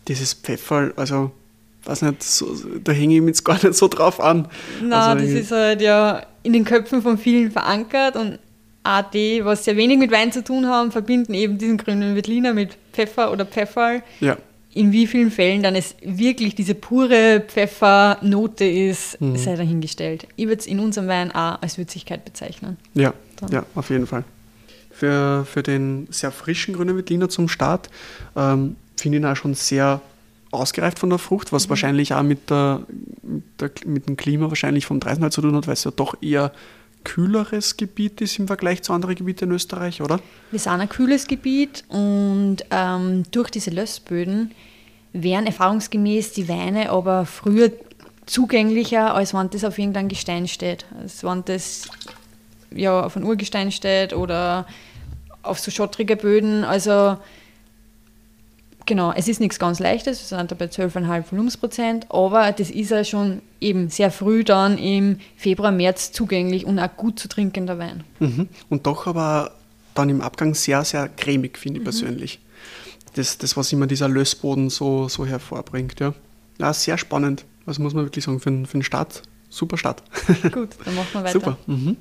Dieses 0.09 0.33
Pfefferl, 0.33 0.95
also 0.97 1.33
weiß 1.84 2.02
nicht, 2.02 2.22
so, 2.22 2.54
da 2.82 2.92
hänge 2.92 3.14
ich 3.14 3.20
mich 3.20 3.28
jetzt 3.28 3.44
gar 3.44 3.54
nicht 3.54 3.75
so 3.75 3.88
drauf 3.88 4.20
an. 4.20 4.49
Na, 4.82 5.08
also 5.08 5.25
das 5.25 5.32
ist 5.32 5.52
halt 5.52 5.80
ja 5.80 6.22
in 6.42 6.52
den 6.52 6.64
Köpfen 6.64 7.02
von 7.02 7.18
vielen 7.18 7.50
verankert 7.50 8.16
und 8.16 8.38
die, 9.14 9.44
was 9.44 9.64
sehr 9.64 9.76
wenig 9.76 9.99
mit 9.99 10.10
Wein 10.10 10.32
zu 10.32 10.42
tun 10.42 10.66
haben, 10.66 10.90
verbinden 10.90 11.34
eben 11.34 11.58
diesen 11.58 11.76
grünen 11.76 12.16
Wettliner 12.16 12.54
mit 12.54 12.76
Pfeffer 12.92 13.30
oder 13.30 13.44
Pfefferl. 13.44 14.02
Ja. 14.20 14.37
In 14.72 14.92
wie 14.92 15.06
vielen 15.06 15.30
Fällen 15.30 15.62
dann 15.62 15.75
es 15.75 15.96
wirklich 16.02 16.54
diese 16.54 16.75
pure 16.75 17.42
Pfeffernote 17.46 18.64
ist, 18.64 19.20
mhm. 19.20 19.37
sei 19.37 19.56
dahingestellt. 19.56 20.28
Ich 20.37 20.46
würde 20.46 20.60
es 20.60 20.66
in 20.66 20.78
unserem 20.78 21.08
Wein 21.08 21.32
auch 21.32 21.60
als 21.60 21.76
Würzigkeit 21.76 22.25
bezeichnen. 22.25 22.76
Ja, 22.94 23.12
ja 23.50 23.66
auf 23.75 23.90
jeden 23.90 24.06
Fall. 24.06 24.25
Für, 24.92 25.44
für 25.44 25.62
den 25.62 26.06
sehr 26.10 26.30
frischen 26.30 26.75
grünen 26.75 26.96
Wettliner 26.96 27.28
zum 27.28 27.49
Start 27.49 27.90
ähm, 28.37 28.76
finde 28.96 29.18
ich 29.18 29.25
ihn 29.25 29.26
auch 29.26 29.37
schon 29.37 29.54
sehr 29.54 30.00
ausgereift 30.50 30.99
von 30.99 31.11
der 31.11 31.19
Frucht, 31.19 31.52
was 31.52 31.66
mhm. 31.66 31.71
wahrscheinlich 31.71 32.14
auch 32.14 32.23
mit, 32.23 32.50
der, 32.50 32.83
mit, 33.23 33.45
der, 33.61 33.71
mit, 33.87 34.09
dem 34.09 34.16
Klima 34.16 34.49
wahrscheinlich 34.49 34.87
vom 34.87 35.00
Dreisental 35.00 35.33
zu 35.33 35.42
tun 35.42 35.54
hat, 35.54 35.66
weil 35.66 35.75
es 35.75 35.85
ja 35.85 35.90
doch 35.90 36.14
eher 36.21 36.52
kühleres 37.04 37.76
Gebiet 37.76 38.21
ist 38.21 38.38
im 38.38 38.47
Vergleich 38.47 38.83
zu 38.83 38.92
anderen 38.92 39.14
Gebieten 39.14 39.45
in 39.45 39.52
Österreich, 39.52 40.02
oder? 40.02 40.21
Wir 40.50 40.59
sind 40.59 40.73
ein 40.73 40.88
kühles 40.88 41.26
Gebiet 41.26 41.85
und 41.88 42.59
ähm, 42.71 43.23
durch 43.30 43.50
diese 43.50 43.71
Lössböden 43.71 44.50
wären 45.12 45.47
erfahrungsgemäß 45.47 46.33
die 46.33 46.49
Weine 46.49 46.90
aber 46.90 47.25
früher 47.26 47.71
zugänglicher, 48.26 49.14
als 49.14 49.35
wenn 49.35 49.50
das 49.50 49.64
auf 49.64 49.78
irgendeinem 49.78 50.09
Gestein 50.09 50.47
steht. 50.47 50.85
Als 51.00 51.25
wenn 51.25 51.45
das 51.45 51.88
ja, 52.73 53.00
auf 53.02 53.16
einem 53.16 53.26
Urgestein 53.26 53.73
steht 53.73 54.12
oder 54.12 54.66
auf 55.42 55.59
so 55.59 55.71
schottrige 55.71 56.16
Böden. 56.16 56.64
Also 56.64 57.16
Genau, 58.90 59.12
es 59.12 59.28
ist 59.28 59.38
nichts 59.38 59.61
ganz 59.61 59.78
Leichtes, 59.78 60.18
wir 60.18 60.37
sind 60.37 60.50
da 60.50 60.56
bei 60.56 60.64
12,5 60.64 61.30
Volumensprozent, 61.30 62.06
aber 62.11 62.50
das 62.50 62.70
ist 62.70 62.90
ja 62.90 63.04
schon 63.04 63.40
eben 63.61 63.88
sehr 63.88 64.11
früh 64.11 64.42
dann 64.42 64.78
im 64.78 65.20
Februar, 65.37 65.70
März 65.70 66.11
zugänglich 66.11 66.66
und 66.66 66.80
auch 66.80 66.97
gut 66.97 67.16
zu 67.20 67.28
trinkender 67.28 67.78
Wein. 67.78 68.02
Mhm. 68.18 68.49
Und 68.68 68.88
doch 68.88 69.06
aber 69.06 69.52
dann 69.94 70.09
im 70.09 70.20
Abgang 70.20 70.54
sehr, 70.54 70.85
sehr 70.85 71.09
cremig, 71.09 71.56
finde 71.56 71.76
ich 71.76 71.82
mhm. 71.82 71.85
persönlich. 71.85 72.40
Das, 73.14 73.38
das, 73.38 73.56
was 73.56 73.73
immer 73.73 73.87
dieser 73.87 74.09
Lössboden 74.09 74.70
so, 74.70 75.09
so 75.09 75.25
hervorbringt. 75.25 76.00
Ja. 76.00 76.12
ja, 76.59 76.73
sehr 76.73 76.99
spannend. 76.99 77.44
Also 77.66 77.82
muss 77.82 77.94
man 77.94 78.04
wirklich 78.06 78.25
sagen, 78.25 78.40
für, 78.40 78.50
für 78.66 78.78
den 78.78 78.82
Start, 78.82 79.23
super 79.50 79.76
Start. 79.76 80.02
Gut, 80.52 80.70
dann 80.85 80.97
machen 80.97 81.09
wir 81.12 81.23
weiter. 81.23 81.32
Super. 81.32 81.59
Mhm. 81.68 81.97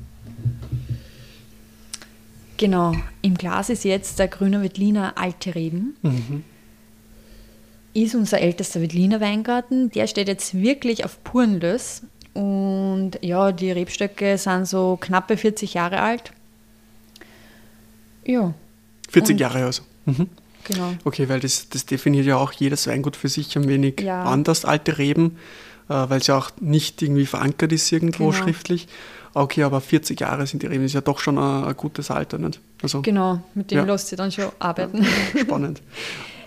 Genau, 2.57 2.95
im 3.21 3.35
Glas 3.35 3.69
ist 3.69 3.83
jetzt 3.83 4.17
der 4.17 4.27
grüne 4.27 4.63
Wettliner 4.63 5.19
Alte 5.19 5.53
Reben. 5.53 5.95
Mhm 6.01 6.43
ist 8.03 8.15
unser 8.15 8.39
ältester 8.39 8.81
Wettliner 8.81 9.19
Weingarten. 9.21 9.89
Der 9.91 10.07
steht 10.07 10.27
jetzt 10.27 10.53
wirklich 10.53 11.05
auf 11.05 11.23
puren 11.23 11.59
Löss. 11.59 12.03
Und 12.33 13.13
ja, 13.21 13.51
die 13.51 13.71
Rebstöcke 13.71 14.37
sind 14.37 14.67
so 14.67 14.97
knappe 14.99 15.37
40 15.37 15.73
Jahre 15.73 16.01
alt. 16.01 16.31
Ja. 18.25 18.53
40 19.09 19.33
und, 19.33 19.39
Jahre 19.39 19.65
also. 19.65 19.83
Mhm. 20.05 20.29
Genau. 20.65 20.93
Okay, 21.03 21.27
weil 21.29 21.39
das, 21.39 21.69
das 21.69 21.85
definiert 21.85 22.25
ja 22.25 22.37
auch 22.37 22.51
jedes 22.51 22.85
Weingut 22.87 23.15
für 23.15 23.27
sich 23.27 23.55
ein 23.57 23.67
wenig 23.67 24.01
ja. 24.01 24.23
anders, 24.23 24.65
alte 24.65 24.97
Reben, 24.99 25.37
äh, 25.89 25.93
weil 25.93 26.19
es 26.19 26.27
ja 26.27 26.37
auch 26.37 26.51
nicht 26.59 27.01
irgendwie 27.01 27.25
verankert 27.25 27.71
ist 27.71 27.91
irgendwo 27.91 28.29
genau. 28.29 28.43
schriftlich. 28.43 28.87
Okay, 29.33 29.63
aber 29.63 29.81
40 29.81 30.19
Jahre 30.19 30.45
sind 30.45 30.63
die 30.63 30.67
Reben, 30.67 30.83
das 30.83 30.91
ist 30.91 30.95
ja 30.95 31.01
doch 31.01 31.19
schon 31.19 31.37
ein, 31.37 31.63
ein 31.63 31.77
gutes 31.77 32.11
Alter, 32.11 32.37
nicht? 32.37 32.59
Also, 32.81 33.01
genau, 33.01 33.41
mit 33.53 33.71
dem 33.71 33.79
ja. 33.79 33.83
lässt 33.83 34.07
sich 34.07 34.17
dann 34.17 34.31
schon 34.31 34.45
arbeiten. 34.59 35.03
Ja, 35.03 35.41
spannend. 35.41 35.81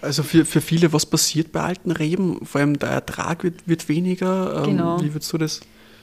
Also 0.02 0.22
für, 0.22 0.44
für 0.44 0.60
viele, 0.60 0.92
was 0.92 1.06
passiert 1.06 1.52
bei 1.52 1.60
alten 1.60 1.92
Reben? 1.92 2.44
Vor 2.44 2.60
allem 2.60 2.78
der 2.78 2.90
Ertrag 2.90 3.44
wird, 3.44 3.66
wird 3.66 3.88
weniger. 3.88 4.58
Ähm, 4.58 4.76
genau. 4.76 5.00
Wie 5.00 5.14
würdest 5.14 5.32
du 5.32 5.38
das? 5.38 5.60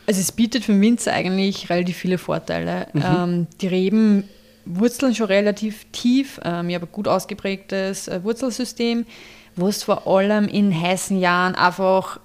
Also 0.08 0.22
es 0.22 0.32
bietet 0.32 0.64
für 0.64 0.72
den 0.72 0.82
Winzer 0.82 1.14
eigentlich 1.14 1.70
relativ 1.70 1.98
viele 1.98 2.18
Vorteile. 2.18 2.88
Mhm. 2.94 3.04
Ähm, 3.06 3.48
die 3.62 3.68
Reben 3.68 4.24
wurzeln 4.66 5.14
schon 5.14 5.28
relativ 5.28 5.86
tief. 5.92 6.40
Ähm, 6.44 6.70
ich 6.70 6.76
habe 6.76 6.86
ein 6.86 6.92
gut 6.92 7.08
ausgeprägtes 7.08 8.08
äh, 8.08 8.24
Wurzelsystem, 8.24 9.06
was 9.56 9.84
vor 9.84 10.08
allem 10.08 10.48
in 10.48 10.74
heißen 10.74 11.20
Jahren 11.20 11.56
einfach 11.56 12.20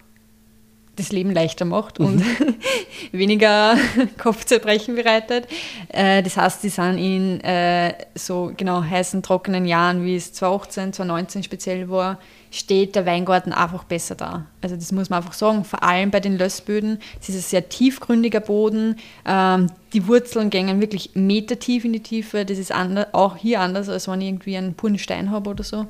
das 0.96 1.12
Leben 1.12 1.30
leichter 1.30 1.64
macht 1.64 1.98
mhm. 1.98 2.06
und 2.06 2.24
weniger 3.12 3.76
Kopfzerbrechen 4.18 4.94
bereitet. 4.94 5.46
Äh, 5.88 6.22
das 6.22 6.36
heißt, 6.36 6.62
sie 6.62 6.68
sind 6.68 6.98
in 6.98 7.40
äh, 7.40 7.94
so 8.14 8.52
genau 8.56 8.82
heißen, 8.82 9.22
trockenen 9.22 9.66
Jahren, 9.66 10.04
wie 10.04 10.16
es 10.16 10.32
2018, 10.32 10.92
2019 10.92 11.42
speziell 11.42 11.88
war, 11.88 12.18
steht 12.50 12.94
der 12.94 13.04
Weingarten 13.04 13.52
einfach 13.52 13.84
besser 13.84 14.14
da. 14.14 14.46
Also 14.62 14.76
das 14.76 14.92
muss 14.92 15.10
man 15.10 15.18
einfach 15.18 15.32
sagen, 15.32 15.64
vor 15.64 15.82
allem 15.82 16.10
bei 16.10 16.20
den 16.20 16.38
Lössböden. 16.38 17.00
Es 17.20 17.28
ist 17.28 17.36
ein 17.36 17.42
sehr 17.42 17.68
tiefgründiger 17.68 18.40
Boden. 18.40 18.96
Ähm, 19.26 19.66
die 19.92 20.06
Wurzeln 20.06 20.50
gehen 20.50 20.80
wirklich 20.80 21.10
metertief 21.14 21.84
in 21.84 21.92
die 21.92 22.00
Tiefe. 22.00 22.44
Das 22.44 22.58
ist 22.58 22.72
auch 22.72 23.36
hier 23.36 23.60
anders, 23.60 23.88
als 23.88 24.06
wenn 24.06 24.20
ich 24.20 24.28
irgendwie 24.28 24.56
einen 24.56 24.74
puren 24.74 24.98
Stein 24.98 25.32
habe 25.32 25.50
oder 25.50 25.64
so. 25.64 25.86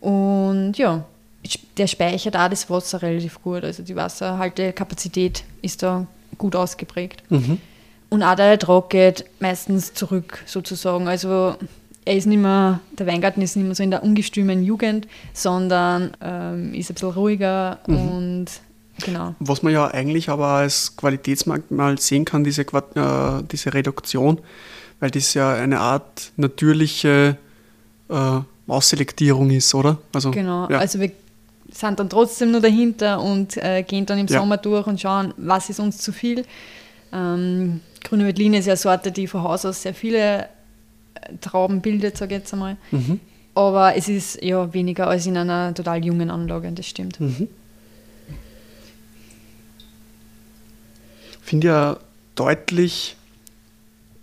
Und 0.00 0.74
ja, 0.76 1.06
der 1.76 1.86
speichert 1.86 2.36
auch 2.36 2.48
das 2.48 2.68
Wasser 2.70 3.02
relativ 3.02 3.42
gut. 3.42 3.64
Also 3.64 3.82
die 3.82 3.96
Wasserhaltekapazität 3.96 5.44
ist 5.62 5.82
da 5.82 6.06
gut 6.38 6.56
ausgeprägt. 6.56 7.22
Mhm. 7.30 7.58
Und 8.08 8.22
auch 8.22 8.34
der 8.36 8.46
Ertrag 8.46 8.90
geht 8.90 9.24
meistens 9.40 9.94
zurück 9.94 10.42
sozusagen. 10.46 11.08
Also 11.08 11.56
er 12.04 12.16
ist 12.16 12.26
nicht 12.26 12.38
mehr, 12.38 12.80
der 12.98 13.06
Weingarten 13.06 13.42
ist 13.42 13.56
nicht 13.56 13.66
mehr 13.66 13.74
so 13.74 13.82
in 13.82 13.90
der 13.90 14.02
ungestümen 14.02 14.62
Jugend, 14.62 15.08
sondern 15.34 16.12
ähm, 16.22 16.72
ist 16.72 16.90
ein 16.90 16.94
bisschen 16.94 17.10
ruhiger 17.10 17.78
mhm. 17.86 17.96
und 17.96 18.46
genau. 19.04 19.34
Was 19.40 19.62
man 19.62 19.72
ja 19.72 19.88
eigentlich 19.88 20.28
aber 20.28 20.46
als 20.46 20.96
Qualitätsmerkmal 20.96 21.98
sehen 21.98 22.24
kann, 22.24 22.44
diese, 22.44 22.62
äh, 22.62 23.42
diese 23.50 23.74
Reduktion, 23.74 24.40
weil 25.00 25.10
das 25.10 25.34
ja 25.34 25.52
eine 25.52 25.80
Art 25.80 26.30
natürliche 26.36 27.36
äh, 28.08 28.40
Ausselektierung 28.68 29.50
ist, 29.50 29.74
oder? 29.74 29.98
Also, 30.14 30.30
genau, 30.30 30.68
ja. 30.70 30.78
also 30.78 31.00
wir 31.00 31.10
sind 31.78 31.98
dann 31.98 32.08
trotzdem 32.08 32.50
nur 32.50 32.60
dahinter 32.60 33.20
und 33.20 33.56
äh, 33.56 33.82
gehen 33.82 34.06
dann 34.06 34.18
im 34.18 34.26
ja. 34.26 34.38
Sommer 34.40 34.56
durch 34.56 34.86
und 34.86 35.00
schauen, 35.00 35.34
was 35.36 35.68
ist 35.68 35.80
uns 35.80 35.98
zu 35.98 36.12
viel. 36.12 36.44
Ähm, 37.12 37.80
Grüne 38.04 38.26
Veltliner 38.26 38.58
ist 38.58 38.66
ja 38.66 38.72
eine 38.72 38.78
Sorte, 38.78 39.12
die 39.12 39.26
von 39.26 39.42
Haus 39.42 39.64
aus 39.64 39.82
sehr 39.82 39.94
viele 39.94 40.44
äh, 40.44 40.46
Trauben 41.40 41.80
bildet, 41.80 42.16
sage 42.16 42.34
ich 42.34 42.40
jetzt 42.40 42.52
einmal. 42.52 42.76
Mhm. 42.90 43.20
Aber 43.54 43.96
es 43.96 44.08
ist 44.08 44.42
ja 44.42 44.72
weniger 44.74 45.08
als 45.08 45.26
in 45.26 45.36
einer 45.36 45.72
total 45.72 46.04
jungen 46.04 46.30
Anlage, 46.30 46.70
das 46.72 46.86
stimmt. 46.86 47.18
Mhm. 47.20 47.48
Finde 51.42 51.66
ja 51.68 51.96
deutlich 52.34 53.16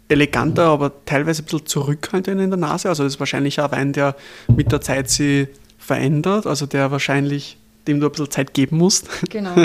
eleganter, 0.10 0.66
aber 0.66 0.92
teilweise 1.06 1.42
ein 1.42 1.46
bisschen 1.46 1.66
zurückhaltend 1.66 2.40
in 2.40 2.50
der 2.50 2.60
Nase. 2.60 2.90
Also 2.90 3.04
das 3.04 3.14
ist 3.14 3.20
wahrscheinlich 3.20 3.60
auch 3.60 3.72
ein 3.72 3.72
Wein, 3.72 3.94
der 3.94 4.16
mit 4.56 4.72
der 4.72 4.82
Zeit 4.82 5.10
sich 5.10 5.48
verändert, 5.84 6.48
also 6.48 6.66
der 6.66 6.92
wahrscheinlich, 6.92 7.58
dem 7.88 8.00
du 8.00 8.08
ein 8.08 8.12
bisschen 8.12 8.32
Zeit 8.32 8.54
geben 8.54 8.78
musst. 8.78 9.10
Genau. 9.30 9.56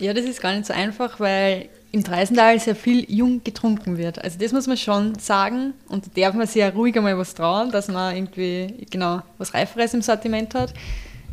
Ja, 0.00 0.14
das 0.14 0.24
ist 0.26 0.40
gar 0.40 0.54
nicht 0.54 0.66
so 0.66 0.72
einfach, 0.72 1.18
weil 1.18 1.68
im 1.90 2.04
Dreisental 2.04 2.60
sehr 2.60 2.76
viel 2.76 3.04
jung 3.10 3.42
getrunken 3.42 3.96
wird. 3.96 4.22
Also 4.22 4.38
das 4.38 4.52
muss 4.52 4.66
man 4.66 4.76
schon 4.76 5.18
sagen 5.18 5.72
und 5.88 6.06
da 6.06 6.20
darf 6.20 6.34
man 6.34 6.46
sehr 6.46 6.72
ruhig 6.72 6.96
einmal 6.96 7.18
was 7.18 7.34
trauen, 7.34 7.70
dass 7.72 7.88
man 7.88 8.14
irgendwie 8.14 8.86
genau 8.90 9.22
was 9.38 9.54
Reiferes 9.54 9.94
im 9.94 10.02
Sortiment 10.02 10.54
hat. 10.54 10.72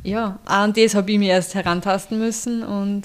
Ja, 0.04 0.40
an 0.46 0.74
das 0.74 0.96
habe 0.96 1.12
ich 1.12 1.20
mir 1.20 1.34
erst 1.34 1.56
herantasten 1.56 2.18
müssen 2.18 2.64
und 2.64 3.04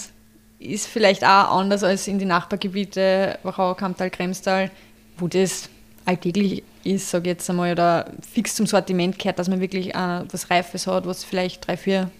ist 0.59 0.87
vielleicht 0.87 1.25
auch 1.25 1.59
anders 1.59 1.83
als 1.83 2.07
in 2.07 2.19
die 2.19 2.25
Nachbargebiete 2.25 3.39
Wachau, 3.43 3.75
Kamptal, 3.75 4.11
Kremstal, 4.11 4.71
wo 5.17 5.27
das 5.27 5.69
alltäglich 6.11 6.63
ist, 6.83 7.11
sage 7.11 7.31
ich 7.31 7.37
jetzt 7.37 7.49
einmal, 7.49 7.73
oder 7.73 8.11
fix 8.33 8.55
zum 8.55 8.67
Sortiment 8.67 9.19
gehört, 9.19 9.39
dass 9.39 9.49
man 9.49 9.61
wirklich 9.61 9.95
äh, 9.95 10.23
was 10.31 10.51
Reifes 10.51 10.87
hat, 10.87 11.07
was 11.07 11.25
vielleicht 11.25 11.67
drei, 11.67 11.77
vier 11.77 12.11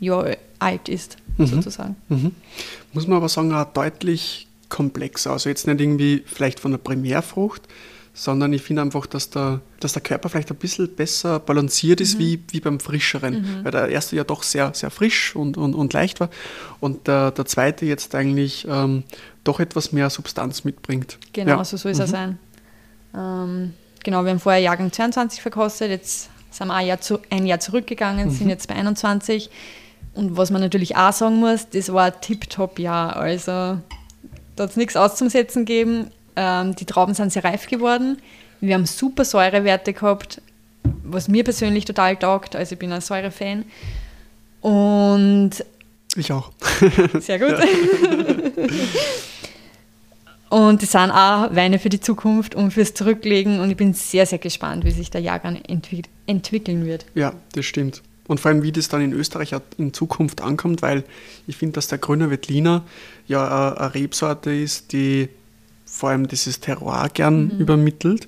Jahre 0.00 0.38
alt 0.58 0.88
ist, 0.88 1.16
mhm. 1.38 1.46
sozusagen. 1.46 1.96
Mhm. 2.08 2.32
Muss 2.92 3.06
man 3.06 3.16
aber 3.16 3.28
sagen, 3.28 3.52
auch 3.52 3.64
deutlich 3.64 4.46
komplexer. 4.68 5.32
Also 5.32 5.48
jetzt 5.48 5.66
nicht 5.66 5.80
irgendwie 5.80 6.22
vielleicht 6.26 6.60
von 6.60 6.70
der 6.70 6.78
Primärfrucht, 6.78 7.62
sondern 8.14 8.52
ich 8.52 8.62
finde 8.62 8.82
einfach, 8.82 9.06
dass 9.06 9.30
der, 9.30 9.60
dass 9.80 9.94
der 9.94 10.02
Körper 10.02 10.28
vielleicht 10.28 10.50
ein 10.50 10.56
bisschen 10.56 10.94
besser 10.94 11.40
balanciert 11.40 12.00
ist 12.00 12.14
mhm. 12.14 12.18
wie, 12.20 12.42
wie 12.50 12.60
beim 12.60 12.78
Frischeren. 12.78 13.34
Mhm. 13.34 13.64
Weil 13.64 13.72
der 13.72 13.88
erste 13.88 14.16
ja 14.16 14.24
doch 14.24 14.42
sehr, 14.42 14.72
sehr 14.74 14.90
frisch 14.90 15.34
und, 15.34 15.56
und, 15.56 15.74
und 15.74 15.92
leicht 15.92 16.20
war 16.20 16.30
und 16.80 17.08
der, 17.08 17.30
der 17.30 17.46
zweite 17.46 17.86
jetzt 17.86 18.14
eigentlich 18.14 18.66
ähm, 18.68 19.04
doch 19.44 19.60
etwas 19.60 19.92
mehr 19.92 20.10
Substanz 20.10 20.64
mitbringt. 20.64 21.18
Genau, 21.32 21.58
ja. 21.58 21.64
so 21.64 21.76
soll 21.76 21.92
es 21.92 21.98
mhm. 21.98 22.04
auch 22.04 22.08
sein. 22.08 22.38
Ähm, 23.14 23.74
genau, 24.02 24.24
wir 24.24 24.30
haben 24.30 24.40
vorher 24.40 24.60
Jahrgang 24.60 24.92
22 24.92 25.42
verkostet, 25.42 25.90
jetzt 25.90 26.30
sind 26.50 26.68
wir 26.68 26.74
ein 26.74 26.86
Jahr, 26.86 27.00
zu, 27.00 27.18
ein 27.30 27.46
Jahr 27.46 27.60
zurückgegangen, 27.60 28.30
sind 28.30 28.44
mhm. 28.44 28.50
jetzt 28.50 28.68
bei 28.68 28.74
21. 28.74 29.50
Und 30.14 30.36
was 30.36 30.50
man 30.50 30.60
natürlich 30.60 30.96
auch 30.96 31.12
sagen 31.12 31.36
muss, 31.36 31.68
das 31.70 31.92
war 31.92 32.06
ein 32.06 32.20
Tip-Top-Jahr. 32.20 33.16
Also 33.16 33.50
da 33.50 34.64
hat 34.64 34.70
es 34.70 34.76
nichts 34.76 34.96
auszusetzen 34.96 35.64
gegeben. 35.64 36.10
Ähm, 36.36 36.76
die 36.76 36.84
Trauben 36.84 37.14
sind 37.14 37.32
sehr 37.32 37.44
reif 37.44 37.66
geworden. 37.66 38.20
Wir 38.60 38.74
haben 38.74 38.86
super 38.86 39.24
Säurewerte 39.24 39.92
gehabt, 39.92 40.40
was 41.02 41.28
mir 41.28 41.44
persönlich 41.44 41.84
total 41.84 42.16
taugt. 42.16 42.54
Also 42.54 42.74
ich 42.74 42.78
bin 42.78 42.92
ein 42.92 43.00
Säure-Fan. 43.00 43.64
Und 44.60 45.50
ich 46.14 46.30
auch. 46.32 46.52
Sehr 47.20 47.38
gut. 47.38 47.54
und 50.52 50.82
das 50.82 50.92
sind 50.92 51.10
auch 51.10 51.56
Weine 51.56 51.78
für 51.78 51.88
die 51.88 51.98
Zukunft 51.98 52.54
und 52.54 52.72
fürs 52.72 52.92
Zurücklegen. 52.92 53.60
Und 53.60 53.70
ich 53.70 53.76
bin 53.78 53.94
sehr, 53.94 54.26
sehr 54.26 54.36
gespannt, 54.38 54.84
wie 54.84 54.90
sich 54.90 55.10
der 55.10 55.22
Jahrgang 55.22 55.56
entwick 55.66 56.10
entwickeln 56.26 56.84
wird. 56.84 57.06
Ja, 57.14 57.32
das 57.54 57.64
stimmt. 57.64 58.02
Und 58.28 58.38
vor 58.38 58.50
allem, 58.50 58.62
wie 58.62 58.70
das 58.70 58.90
dann 58.90 59.00
in 59.00 59.14
Österreich 59.14 59.54
in 59.78 59.94
Zukunft 59.94 60.42
ankommt, 60.42 60.82
weil 60.82 61.04
ich 61.46 61.56
finde, 61.56 61.72
dass 61.72 61.88
der 61.88 61.96
grüne 61.96 62.28
Wettliner 62.28 62.84
ja 63.26 63.72
eine 63.72 63.94
Rebsorte 63.94 64.52
ist, 64.52 64.92
die 64.92 65.30
vor 65.86 66.10
allem 66.10 66.28
dieses 66.28 66.60
Terroir 66.60 67.08
gern 67.14 67.44
mhm. 67.44 67.58
übermittelt 67.58 68.26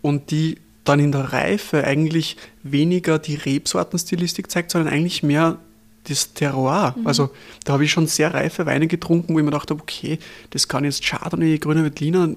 und 0.00 0.30
die 0.30 0.56
dann 0.84 1.00
in 1.00 1.12
der 1.12 1.34
Reife 1.34 1.84
eigentlich 1.84 2.38
weniger 2.62 3.18
die 3.18 3.34
Rebsortenstilistik 3.34 4.50
zeigt, 4.50 4.70
sondern 4.70 4.90
eigentlich 4.90 5.22
mehr 5.22 5.58
das 6.08 6.32
Terroir. 6.34 6.94
Mhm. 6.96 7.06
Also 7.06 7.30
da 7.64 7.74
habe 7.74 7.84
ich 7.84 7.90
schon 7.90 8.06
sehr 8.06 8.32
reife 8.34 8.66
Weine 8.66 8.86
getrunken, 8.86 9.34
wo 9.34 9.38
ich 9.38 9.44
mir 9.44 9.50
dachte, 9.50 9.74
okay, 9.74 10.18
das 10.50 10.68
kann 10.68 10.84
jetzt 10.84 11.04
Chardonnay, 11.04 11.58
grüner 11.58 11.84
Veltliner, 11.84 12.34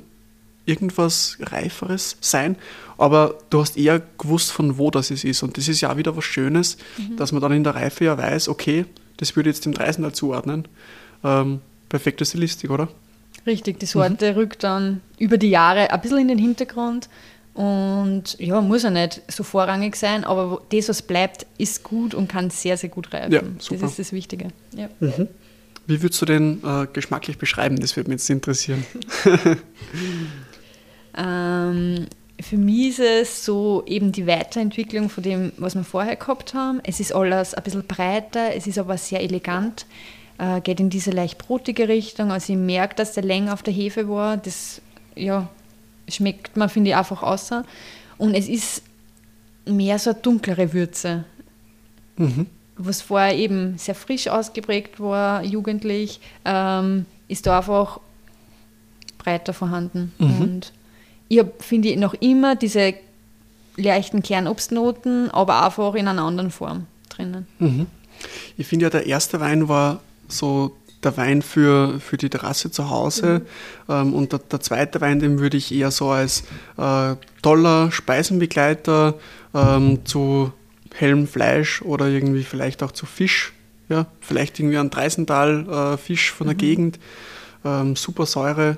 irgendwas 0.66 1.38
Reiferes 1.40 2.18
sein, 2.22 2.56
aber 2.98 3.36
du 3.50 3.62
hast 3.62 3.78
eher 3.78 4.02
gewusst, 4.18 4.52
von 4.52 4.78
wo 4.78 4.92
das 4.92 5.10
ist. 5.10 5.44
Und 5.44 5.58
das 5.58 5.68
ist 5.68 5.82
ja 5.82 5.92
auch 5.92 5.98
wieder 5.98 6.16
was 6.16 6.24
Schönes, 6.24 6.78
mhm. 6.98 7.18
dass 7.18 7.32
man 7.32 7.42
dann 7.42 7.52
in 7.52 7.64
der 7.64 7.76
Reife 7.76 8.06
ja 8.06 8.18
weiß, 8.18 8.48
okay, 8.48 8.86
das 9.18 9.36
würde 9.36 9.50
jetzt 9.50 9.66
dem 9.66 9.74
Dreisender 9.74 10.14
zuordnen. 10.14 10.68
Ähm, 11.24 11.62
perfekte 11.90 12.26
Stilistik, 12.26 12.70
oder? 12.70 12.90
Richtig, 13.46 13.80
die 13.80 13.86
Sorte 13.88 14.32
mhm. 14.32 14.38
rückt 14.38 14.64
dann 14.64 15.02
über 15.18 15.38
die 15.38 15.50
Jahre 15.50 15.92
ein 15.92 16.02
bisschen 16.02 16.20
in 16.20 16.28
den 16.28 16.38
Hintergrund 16.38 17.10
und 17.54 18.40
ja, 18.40 18.62
muss 18.62 18.84
ja 18.84 18.90
nicht 18.90 19.22
so 19.28 19.44
vorrangig 19.44 19.96
sein, 19.96 20.24
aber 20.24 20.62
das, 20.72 20.90
was 20.90 21.02
bleibt, 21.02 21.46
ist 21.58 21.84
gut 21.84 22.14
und 22.14 22.28
kann 22.28 22.50
sehr, 22.50 22.78
sehr 22.78 22.90
gut 22.90 23.14
reifen. 23.14 23.32
Ja, 23.32 23.42
super. 23.60 23.82
Das 23.82 23.92
ist 23.92 24.00
das 24.00 24.14
Wichtige. 24.14 24.48
Ja. 24.76 24.90
Mhm. 25.00 25.28
Wie 25.88 26.02
würdest 26.02 26.22
du 26.22 26.26
den 26.26 26.64
äh, 26.64 26.88
geschmacklich 26.92 27.38
beschreiben? 27.38 27.80
Das 27.80 27.98
würde 27.98 28.10
mich 28.10 28.22
jetzt 28.22 28.30
interessieren. 28.30 28.86
ähm, 31.18 32.08
für 32.40 32.58
mich 32.58 32.90
ist 32.90 33.00
es 33.00 33.46
so 33.46 33.84
eben 33.86 34.12
die 34.12 34.28
Weiterentwicklung 34.28 35.10
von 35.10 35.24
dem, 35.24 35.52
was 35.58 35.76
wir 35.76 35.84
vorher 35.84 36.16
gehabt 36.16 36.54
haben. 36.54 36.80
Es 36.84 37.00
ist 37.00 37.14
alles 37.14 37.54
ein 37.54 37.64
bisschen 37.64 37.86
breiter, 37.86 38.56
es 38.56 38.68
ist 38.68 38.78
aber 38.78 38.98
sehr 38.98 39.22
elegant 39.22 39.86
äh, 40.42 40.60
geht 40.62 40.80
in 40.80 40.90
diese 40.90 41.12
leicht 41.12 41.38
brotige 41.38 41.88
Richtung. 41.88 42.32
Also 42.32 42.54
ich 42.54 42.60
merke, 42.60 42.96
dass 42.96 43.14
der 43.14 43.24
länger 43.24 43.54
auf 43.54 43.64
der 43.64 43.74
Hefe 43.74 44.10
war. 44.10 44.38
Das 44.38 44.82
ja, 45.16 45.50
schmeckt 46.12 46.58
man, 46.58 46.70
finde 46.70 46.92
ich, 46.92 46.96
einfach 46.96 47.24
außer. 47.24 47.66
Und 48.18 48.36
es 48.36 48.48
ist 48.48 48.84
mehr 49.66 50.00
so 50.00 50.12
eine 50.12 50.20
dunklere 50.20 50.74
Würze. 50.74 51.24
Mhm. 52.18 52.48
Was 52.78 53.02
vorher 53.02 53.36
eben 53.36 53.78
sehr 53.78 53.96
frisch 53.96 54.28
ausgeprägt 54.28 55.00
war, 55.00 55.44
jugendlich, 55.44 56.20
ähm, 56.46 57.06
ist 57.28 57.48
da 57.48 57.58
einfach 57.58 58.00
breiter 59.18 59.54
vorhanden. 59.54 60.14
Mhm. 60.18 60.42
Und 60.42 60.74
ich 61.28 61.42
finde 61.60 61.90
ich, 61.90 61.98
noch 61.98 62.14
immer 62.16 62.56
diese 62.56 62.94
leichten 63.78 64.22
Kernobstnoten, 64.22 65.30
aber 65.32 65.66
einfach 65.66 65.96
in 65.96 66.08
einer 66.08 66.24
anderen 66.24 66.52
Form 66.52 66.88
drinnen. 67.10 67.48
Mhm. 67.60 67.88
Ich 68.58 68.68
finde 68.68 68.86
ja, 68.86 68.90
der 68.90 69.06
erste 69.06 69.40
Wein 69.40 69.68
war 69.68 70.02
so 70.28 70.76
der 71.04 71.18
Wein 71.18 71.42
für, 71.42 72.00
für 72.00 72.18
die 72.18 72.30
Terrasse 72.30 72.72
zu 72.72 72.90
Hause. 72.90 73.42
Mhm. 73.88 73.94
Ähm, 73.94 74.14
und 74.14 74.32
der, 74.32 74.40
der, 74.40 74.60
zweite 74.60 75.02
Wein, 75.02 75.20
den 75.20 75.40
würde 75.40 75.58
ich 75.58 75.74
eher 75.74 75.92
so 75.92 76.10
als 76.10 76.44
äh, 76.78 77.16
toller 77.42 77.92
Speisenbegleiter 77.92 79.16
ähm, 79.54 80.06
zu 80.06 80.54
hellem 80.94 81.28
Fleisch 81.28 81.82
oder 81.82 82.08
irgendwie 82.08 82.44
vielleicht 82.44 82.84
auch 82.84 82.92
zu 82.92 83.06
Fisch. 83.06 83.54
Ja, 83.90 84.06
vielleicht 84.22 84.60
irgendwie 84.60 84.78
ein 84.78 84.90
Dreisental-Fisch 84.90 86.30
äh, 86.30 86.34
von 86.34 86.48
der 86.48 86.54
mhm. 86.54 86.60
Gegend. 86.60 87.00
Ähm, 87.66 87.96
super 87.96 88.26
Säure. 88.26 88.78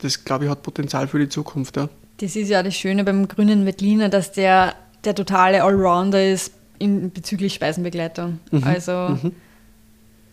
Das, 0.00 0.24
glaube 0.24 0.44
ich, 0.44 0.50
hat 0.50 0.62
Potenzial 0.62 1.08
für 1.08 1.18
die 1.18 1.28
Zukunft. 1.28 1.76
Ja. 1.76 1.88
Das 2.18 2.36
ist 2.36 2.48
ja 2.48 2.62
das 2.62 2.76
Schöne 2.76 3.02
beim 3.02 3.26
grünen 3.26 3.66
Wettliner, 3.66 4.08
dass 4.08 4.32
der 4.32 4.74
der 5.04 5.14
totale 5.14 5.64
Allrounder 5.64 6.30
ist 6.30 6.52
in, 6.78 7.10
bezüglich 7.10 7.54
Speisenbegleitung. 7.54 8.38
Mhm. 8.50 8.64
Also 8.64 9.16
mhm 9.22 9.32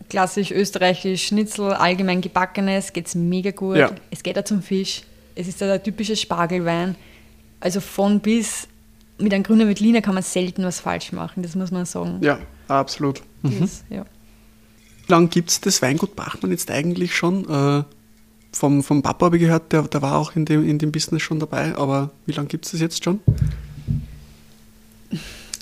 klassisch 0.08 0.50
österreichisch 0.50 1.26
Schnitzel, 1.26 1.72
allgemein 1.72 2.20
gebackenes, 2.20 2.92
geht 2.92 3.06
es 3.06 3.14
mega 3.14 3.50
gut. 3.50 3.76
Ja. 3.76 3.90
Es 4.10 4.22
geht 4.22 4.38
auch 4.38 4.44
zum 4.44 4.62
Fisch. 4.62 5.02
Es 5.34 5.48
ist 5.48 5.60
der 5.60 5.82
typische 5.82 6.16
Spargelwein. 6.16 6.96
Also 7.60 7.80
von 7.80 8.20
bis 8.20 8.68
mit 9.18 9.34
einem 9.34 9.42
grünen 9.42 9.68
Veltliner 9.68 10.00
kann 10.00 10.14
man 10.14 10.22
selten 10.22 10.64
was 10.64 10.80
falsch 10.80 11.12
machen, 11.12 11.42
das 11.42 11.54
muss 11.54 11.70
man 11.70 11.84
sagen. 11.84 12.18
Ja, 12.22 12.38
absolut. 12.68 13.22
Mhm. 13.42 13.60
Das, 13.60 13.84
ja. 13.90 14.04
Wie 15.06 15.12
lange 15.12 15.28
gibt 15.28 15.50
es 15.50 15.60
das 15.60 15.82
Weingut 15.82 16.14
Bachmann 16.14 16.50
jetzt 16.50 16.70
eigentlich 16.70 17.16
schon? 17.16 17.48
Äh, 17.48 17.84
vom, 18.52 18.82
vom 18.82 19.02
Papa 19.02 19.26
habe 19.26 19.36
ich 19.36 19.42
gehört, 19.42 19.72
der, 19.72 19.82
der 19.82 20.02
war 20.02 20.16
auch 20.16 20.34
in 20.36 20.44
dem, 20.44 20.68
in 20.68 20.78
dem 20.78 20.92
Business 20.92 21.22
schon 21.22 21.38
dabei, 21.38 21.74
aber 21.76 22.10
wie 22.26 22.32
lange 22.32 22.48
gibt 22.48 22.64
es 22.66 22.72
das 22.72 22.80
jetzt 22.80 23.04
schon? 23.04 23.20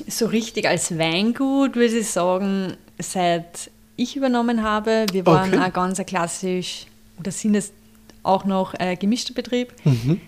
So 0.08 0.26
richtig 0.26 0.66
als 0.66 0.96
Weingut 0.98 1.74
würde 1.76 1.98
ich 1.98 2.08
sagen, 2.08 2.74
seit 2.98 3.70
ich 3.96 4.16
übernommen 4.16 4.62
habe. 4.62 5.06
Wir 5.12 5.26
waren 5.26 5.54
okay. 5.54 5.62
auch 5.62 5.72
ganz 5.72 5.98
klassisch, 6.06 6.86
oder 7.18 7.30
sind 7.30 7.54
es 7.54 7.72
auch 8.22 8.44
noch 8.44 8.74
äh, 8.78 8.96
gemischter 8.96 9.34
Betrieb. 9.34 9.72
Mhm. 9.84 10.20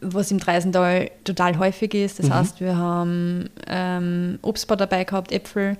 was 0.00 0.30
im 0.30 0.38
Dreisental 0.38 1.10
total 1.24 1.58
häufig 1.58 1.92
ist. 1.94 2.20
Das 2.20 2.26
mhm. 2.26 2.34
heißt, 2.34 2.60
wir 2.60 2.76
haben 2.76 3.50
ähm, 3.66 4.38
Obstbau 4.42 4.76
dabei 4.76 5.02
gehabt, 5.02 5.32
Äpfel, 5.32 5.76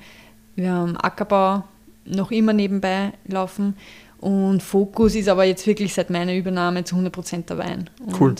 wir 0.57 0.72
haben 0.72 0.96
Ackerbau 0.96 1.62
noch 2.04 2.33
immer 2.33 2.52
nebenbei 2.52 3.12
laufen. 3.26 3.76
Und 4.20 4.62
Fokus 4.62 5.14
ist 5.14 5.28
aber 5.28 5.44
jetzt 5.44 5.66
wirklich 5.66 5.94
seit 5.94 6.11
meiner 6.11 6.35
Übernahme 6.35 6.83
zu 6.83 6.96
100% 6.96 7.46
der 7.46 7.59
Wein. 7.59 7.90
Und 8.04 8.20
cool. 8.20 8.35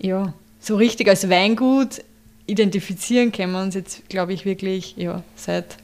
Ja, 0.00 0.32
so 0.58 0.76
richtig 0.76 1.08
als 1.08 1.28
Weingut 1.28 2.02
identifizieren 2.46 3.30
können 3.30 3.52
wir 3.52 3.62
uns 3.62 3.74
jetzt, 3.74 4.08
glaube 4.08 4.32
ich, 4.32 4.44
wirklich 4.44 4.96
ja, 4.96 5.22
seit, 5.36 5.76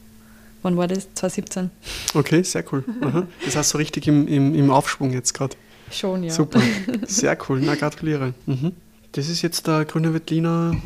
wann 0.63 0.77
war 0.77 0.87
das? 0.87 1.13
2017. 1.15 1.71
Okay, 2.15 2.43
sehr 2.43 2.65
cool. 2.73 2.85
Aha. 3.01 3.27
Das 3.45 3.57
heißt 3.57 3.71
so 3.71 3.79
richtig 3.79 4.07
im, 4.09 4.27
im, 4.29 4.55
im 4.55 4.71
Aufschwung 4.71 5.13
jetzt 5.13 5.33
gerade. 5.35 5.57
Schon, 5.91 6.25
ja. 6.25 6.31
Super, 6.31 6.61
sehr 7.07 7.37
cool. 7.49 7.61
Na, 7.63 7.75
gratuliere. 7.75 8.35
Mhm. 8.47 8.73
Das 9.13 9.29
ist 9.29 9.43
jetzt 9.43 9.67
der 9.67 9.85
Grüne 9.85 10.13
Wettliner 10.13 10.77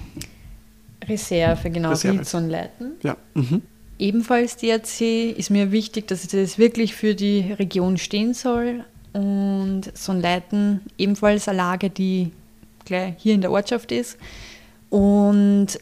Reserve, 1.09 1.71
genau, 1.71 1.91
Reserve. 1.91 2.37
und 2.37 2.49
Leiten. 2.49 2.93
Ja. 3.03 3.17
Mhm. 3.35 3.63
Ebenfalls 3.99 4.57
DRC 4.57 5.37
ist 5.37 5.51
mir 5.51 5.73
wichtig, 5.73 6.09
dass 6.09 6.27
das 6.27 6.59
wirklich 6.59 6.95
für 6.95 7.15
die 7.15 7.53
Region 7.53 7.99
stehen 7.99 8.35
soll. 8.35 8.85
Und 9.13 9.83
Sonnleiten 9.95 10.81
ebenfalls 10.97 11.47
eine 11.49 11.59
Lage, 11.59 11.91
die 11.91 12.31
gleich 12.85 13.15
hier 13.19 13.35
in 13.35 13.43
der 13.43 13.51
Ortschaft 13.51 13.93
ist. 13.93 14.17
Und 14.89 15.79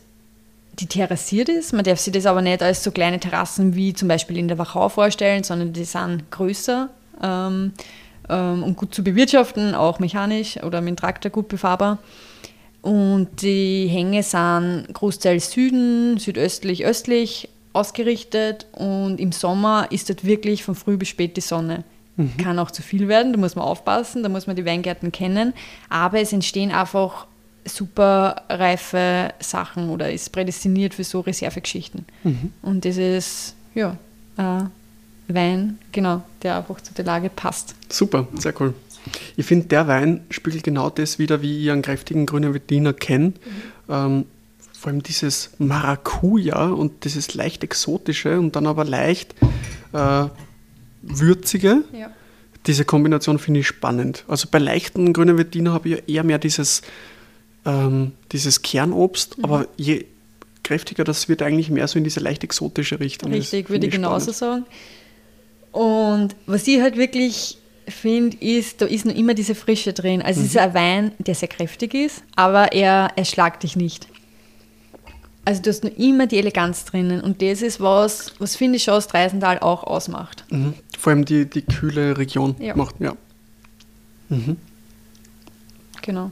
die 0.79 0.87
terrassiert 0.87 1.49
ist. 1.49 1.73
Man 1.73 1.85
darf 1.85 1.99
sich 1.99 2.13
das 2.13 2.27
aber 2.27 2.43
nicht 2.43 2.63
als 2.63 2.83
so 2.83 2.91
kleine 2.91 3.21
Terrassen 3.21 3.75
wie 3.75 3.93
zum 3.93 4.09
Beispiel 4.09 4.39
in 4.39 4.49
der 4.49 4.59
Wachau 4.59 4.89
vorstellen, 4.89 5.45
sondern 5.45 5.73
die 5.73 5.85
sind 5.85 6.31
größer 6.31 6.89
ähm, 7.23 7.73
ähm, 8.29 8.63
und 8.63 8.77
gut 8.77 8.95
zu 8.95 9.05
bewirtschaften, 9.05 9.75
auch 9.75 9.99
mechanisch 9.99 10.63
oder 10.63 10.81
mit 10.81 10.91
dem 10.91 10.97
Traktor 10.97 11.31
gut 11.31 11.49
befahrbar. 11.49 11.99
Und 12.83 13.43
die 13.43 13.89
Hänge 13.89 14.23
sind 14.23 14.87
großteils 14.93 15.51
Süden, 15.51 16.19
südöstlich, 16.19 16.85
östlich 16.87 17.49
ausgerichtet 17.73 18.67
und 18.73 19.21
im 19.21 19.33
Sommer 19.33 19.87
ist 19.91 20.09
dort 20.09 20.25
wirklich 20.25 20.65
von 20.65 20.75
früh 20.75 20.97
bis 20.97 21.09
spät 21.09 21.37
die 21.37 21.43
Sonne. 21.43 21.85
Mhm. 22.17 22.37
Kann 22.39 22.59
auch 22.59 22.71
zu 22.71 22.83
viel 22.83 23.07
werden, 23.07 23.33
da 23.33 23.39
muss 23.39 23.55
man 23.55 23.65
aufpassen, 23.65 24.23
da 24.23 24.29
muss 24.29 24.47
man 24.47 24.57
die 24.57 24.65
Weingärten 24.65 25.13
kennen, 25.13 25.53
aber 25.89 26.21
es 26.21 26.33
entstehen 26.33 26.73
einfach 26.73 27.27
super 27.65 28.43
reife 28.49 29.33
Sachen 29.41 29.91
oder 29.91 30.11
ist 30.13 30.31
prädestiniert 30.33 30.95
für 30.95 31.05
so 31.05 31.21
Reservegeschichten. 31.21 32.05
Mhm. 32.25 32.53
Und 32.63 32.85
das 32.85 32.97
ist, 32.97 33.55
ja, 33.75 33.97
äh, 34.37 34.63
Wein, 35.29 35.79
genau, 35.93 36.23
der 36.43 36.57
einfach 36.57 36.81
zu 36.81 36.93
der 36.95 37.05
Lage 37.05 37.31
passt. 37.31 37.75
Super, 37.89 38.27
sehr 38.35 38.59
cool. 38.61 38.75
Ich 39.37 39.47
finde, 39.47 39.67
der 39.67 39.87
Wein 39.89 40.23
spiegelt 40.31 40.65
genau 40.65 40.91
das 40.91 41.19
wieder, 41.19 41.41
wie 41.43 41.65
ich 41.65 41.71
einen 41.71 41.83
kräftigen 41.83 42.27
grünen 42.27 42.53
Veltliner 42.53 42.93
kenne. 42.93 43.27
Mhm. 43.29 43.35
Ähm, 43.89 44.25
vor 44.73 44.91
allem 44.91 45.03
dieses 45.03 45.51
Maracuja 45.59 46.69
und 46.69 47.05
dieses 47.05 47.35
leicht 47.35 47.63
exotische 47.63 48.39
und 48.39 48.57
dann 48.57 48.67
aber 48.67 48.85
leicht 48.85 49.35
äh, 49.93 50.25
würzige. 51.03 51.85
Ja. 51.93 52.11
Diese 52.67 52.85
Kombination 52.85 53.39
finde 53.39 53.61
ich 53.61 53.67
spannend. 53.67 54.25
Also 54.27 54.49
bei 54.51 54.59
leichten 54.59 55.13
grünen 55.13 55.39
Veltliner 55.39 55.73
habe 55.73 55.89
ich 55.91 56.09
eher 56.09 56.25
mehr 56.25 56.39
dieses, 56.39 56.83
ähm, 57.65 58.13
dieses 58.33 58.63
Kernobst, 58.63 59.39
mhm. 59.39 59.45
aber 59.45 59.69
je 59.77 60.07
kräftiger 60.63 61.05
das 61.05 61.29
wird, 61.29 61.43
eigentlich 61.43 61.71
mehr 61.71 61.89
so 61.89 61.99
in 61.99 62.05
diese 62.05 62.21
leicht 62.21 62.45
exotische 62.45 63.01
Richtung. 63.01 63.33
Richtig, 63.33 63.71
würde 63.71 63.87
ich 63.87 63.93
genauso 63.93 64.33
sagen. 64.33 64.65
Und 65.73 66.37
was 66.47 66.67
ich 66.67 66.81
halt 66.81 66.97
wirklich 66.97 67.59
finde, 67.89 68.37
ist, 68.39 68.81
da 68.81 68.87
ist 68.87 69.05
noch 69.05 69.15
immer 69.15 69.35
diese 69.35 69.55
Frische 69.55 69.93
drin. 69.93 70.23
Also 70.23 70.41
mhm. 70.41 70.47
es 70.47 70.53
ist 70.53 70.59
ein 70.59 70.75
Wein, 70.75 71.13
der 71.19 71.35
sehr 71.35 71.49
kräftig 71.49 71.95
ist, 71.95 72.23
aber 72.37 72.73
er, 72.73 73.11
er 73.17 73.25
schlagt 73.25 73.63
dich 73.63 73.77
nicht. 73.77 74.09
Also 75.45 75.63
du 75.63 75.71
hast 75.71 75.85
noch 75.85 75.97
immer 75.97 76.27
die 76.27 76.39
Eleganz 76.39 76.85
drinnen 76.85 77.21
und 77.21 77.43
das 77.43 77.63
ist 77.63 77.81
was, 77.81 78.35
was 78.39 78.57
finde 78.57 78.77
ich 78.77 78.85
schon 78.85 78.95
aus 78.95 79.09
Dreisental 79.09 79.59
auch 79.59 79.85
ausmacht. 79.85 80.45
Mhm. 80.51 80.75
Vor 80.99 81.13
allem 81.13 81.25
die, 81.25 81.47
die 81.47 81.63
kühle 81.63 82.19
Region 82.19 82.55
ja. 82.61 82.77
macht, 82.77 83.01
ja. 83.01 83.17
Mhm. 84.29 84.57
Genau. 86.03 86.31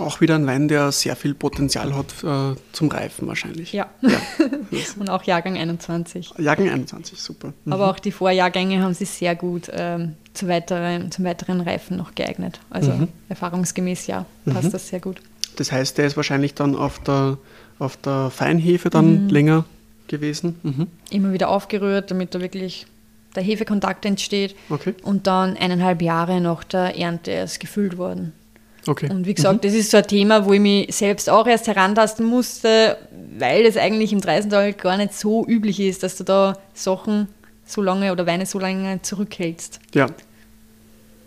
Auch 0.00 0.20
wieder 0.20 0.34
ein 0.34 0.46
Wein, 0.46 0.68
der 0.68 0.92
sehr 0.92 1.14
viel 1.14 1.34
Potenzial 1.34 1.94
hat 1.94 2.24
äh, 2.24 2.58
zum 2.72 2.88
Reifen 2.88 3.28
wahrscheinlich. 3.28 3.72
Ja. 3.72 3.88
ja. 4.00 4.18
Und 4.98 5.10
auch 5.10 5.22
Jahrgang 5.24 5.56
21. 5.56 6.32
Jahrgang 6.38 6.70
21, 6.70 7.20
super. 7.20 7.52
Mhm. 7.64 7.72
Aber 7.72 7.90
auch 7.90 7.98
die 7.98 8.12
Vorjahrgänge 8.12 8.82
haben 8.82 8.94
sich 8.94 9.10
sehr 9.10 9.34
gut 9.34 9.70
ähm, 9.72 10.14
zu 10.32 10.48
weiteren, 10.48 11.10
zum 11.10 11.24
weiteren 11.24 11.60
Reifen 11.60 11.96
noch 11.96 12.14
geeignet. 12.14 12.60
Also 12.70 12.92
mhm. 12.92 13.08
erfahrungsgemäß 13.28 14.06
ja, 14.06 14.26
passt 14.46 14.68
mhm. 14.68 14.72
das 14.72 14.88
sehr 14.88 15.00
gut. 15.00 15.20
Das 15.56 15.70
heißt, 15.72 15.98
der 15.98 16.06
ist 16.06 16.16
wahrscheinlich 16.16 16.54
dann 16.54 16.74
auf 16.74 16.98
der, 17.00 17.38
auf 17.78 17.96
der 17.98 18.30
Feinhefe 18.30 18.90
dann 18.90 19.24
mhm. 19.24 19.28
länger 19.28 19.64
gewesen? 20.08 20.58
Mhm. 20.62 20.86
Immer 21.10 21.32
wieder 21.32 21.48
aufgerührt, 21.48 22.10
damit 22.10 22.34
da 22.34 22.40
wirklich 22.40 22.86
der 23.36 23.42
Hefekontakt 23.42 24.04
entsteht. 24.04 24.56
Okay. 24.68 24.94
Und 25.02 25.26
dann 25.26 25.56
eineinhalb 25.56 26.02
Jahre 26.02 26.40
nach 26.40 26.64
der 26.64 26.98
Ernte 26.98 27.30
erst 27.30 27.60
gefüllt 27.60 27.96
worden. 27.96 28.32
Okay. 28.86 29.10
Und 29.10 29.26
wie 29.26 29.34
gesagt, 29.34 29.62
mhm. 29.62 29.66
das 29.66 29.74
ist 29.74 29.90
so 29.90 29.98
ein 29.98 30.06
Thema, 30.06 30.44
wo 30.46 30.52
ich 30.52 30.60
mich 30.60 30.94
selbst 30.94 31.28
auch 31.28 31.46
erst 31.46 31.66
herantasten 31.66 32.24
musste, 32.24 32.96
weil 33.38 33.66
es 33.66 33.76
eigentlich 33.76 34.12
im 34.12 34.20
Dreisental 34.20 34.72
gar 34.72 34.96
nicht 34.96 35.14
so 35.14 35.46
üblich 35.46 35.80
ist, 35.80 36.02
dass 36.02 36.16
du 36.16 36.24
da 36.24 36.56
Sachen 36.72 37.28
so 37.64 37.82
lange 37.82 38.12
oder 38.12 38.26
Weine 38.26 38.46
so 38.46 38.58
lange 38.58 39.00
zurückhältst. 39.02 39.80
Ja. 39.94 40.06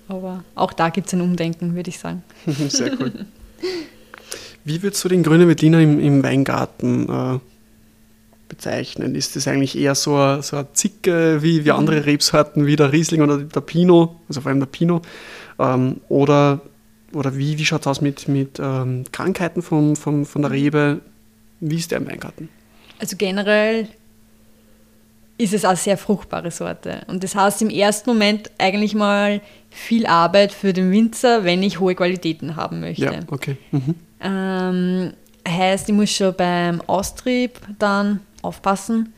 Aber 0.08 0.44
auch 0.56 0.74
da 0.74 0.90
gibt 0.90 1.08
es 1.08 1.14
ein 1.14 1.22
Umdenken, 1.22 1.76
würde 1.76 1.90
ich 1.90 2.00
sagen. 2.00 2.24
Sehr 2.68 2.92
cool. 3.00 3.12
Wie 4.66 4.82
würdest 4.82 5.04
du 5.04 5.10
den 5.10 5.24
Grünen 5.24 5.48
Veltliner 5.48 5.80
im, 5.80 6.00
im 6.00 6.24
Weingarten 6.24 7.10
äh, 7.10 7.40
bezeichnen? 8.48 9.16
Ist 9.16 9.36
das 9.36 9.48
eigentlich 9.48 9.78
eher 9.78 9.96
so 9.96 10.16
eine, 10.16 10.42
so 10.42 10.58
eine 10.58 10.72
Zicke 10.74 11.42
wie, 11.42 11.66
wie 11.66 11.72
andere 11.72 11.98
mhm. 11.98 12.04
Rebsorten 12.04 12.66
wie 12.66 12.76
der 12.76 12.92
Riesling 12.92 13.22
oder 13.22 13.40
der 13.40 13.62
Pinot, 13.62 14.12
also 14.28 14.42
vor 14.42 14.50
allem 14.50 14.60
der 14.60 14.68
Pinot? 14.68 15.06
Ähm, 15.60 16.02
oder 16.10 16.62
oder 17.14 17.38
wie, 17.38 17.58
wie 17.58 17.66
schaut 17.66 17.82
es 17.82 17.88
aus 17.88 18.02
mit, 18.02 18.28
mit 18.28 18.60
ähm, 18.60 19.06
Krankheiten 19.12 19.62
vom, 19.62 19.96
vom, 19.96 20.26
von 20.26 20.42
der 20.42 20.52
Rebe? 20.52 21.02
Wie 21.60 21.78
ist 21.78 21.92
der 21.92 22.00
im 22.00 22.08
Weingarten? 22.08 22.50
Also 23.00 23.16
generell 23.18 23.88
ist 25.38 25.54
es 25.54 25.66
eine 25.66 25.78
sehr 25.78 25.98
fruchtbare 25.98 26.52
Sorte. 26.52 27.02
Und 27.08 27.24
das 27.24 27.36
heißt 27.36 27.62
im 27.62 27.70
ersten 27.70 28.10
Moment 28.10 28.52
eigentlich 28.58 28.94
mal 28.94 29.42
viel 29.70 30.06
Arbeit 30.06 30.52
für 30.52 30.74
den 30.74 30.92
Winzer, 30.92 31.44
wenn 31.44 31.64
ich 31.64 31.80
hohe 31.80 31.96
Qualitäten 31.96 32.56
haben 32.56 32.80
möchte. 32.80 33.06
Ja, 33.06 33.20
okay. 33.28 33.58
Mhm. 33.72 33.96
Ähm, 34.22 35.14
heißt, 35.48 35.90
ich 35.90 35.96
muss 35.96 36.12
schon 36.12 36.34
beim 36.36 36.82
Austrieb 36.82 37.60
dann 37.80 38.20
aufpassen, 38.42 39.14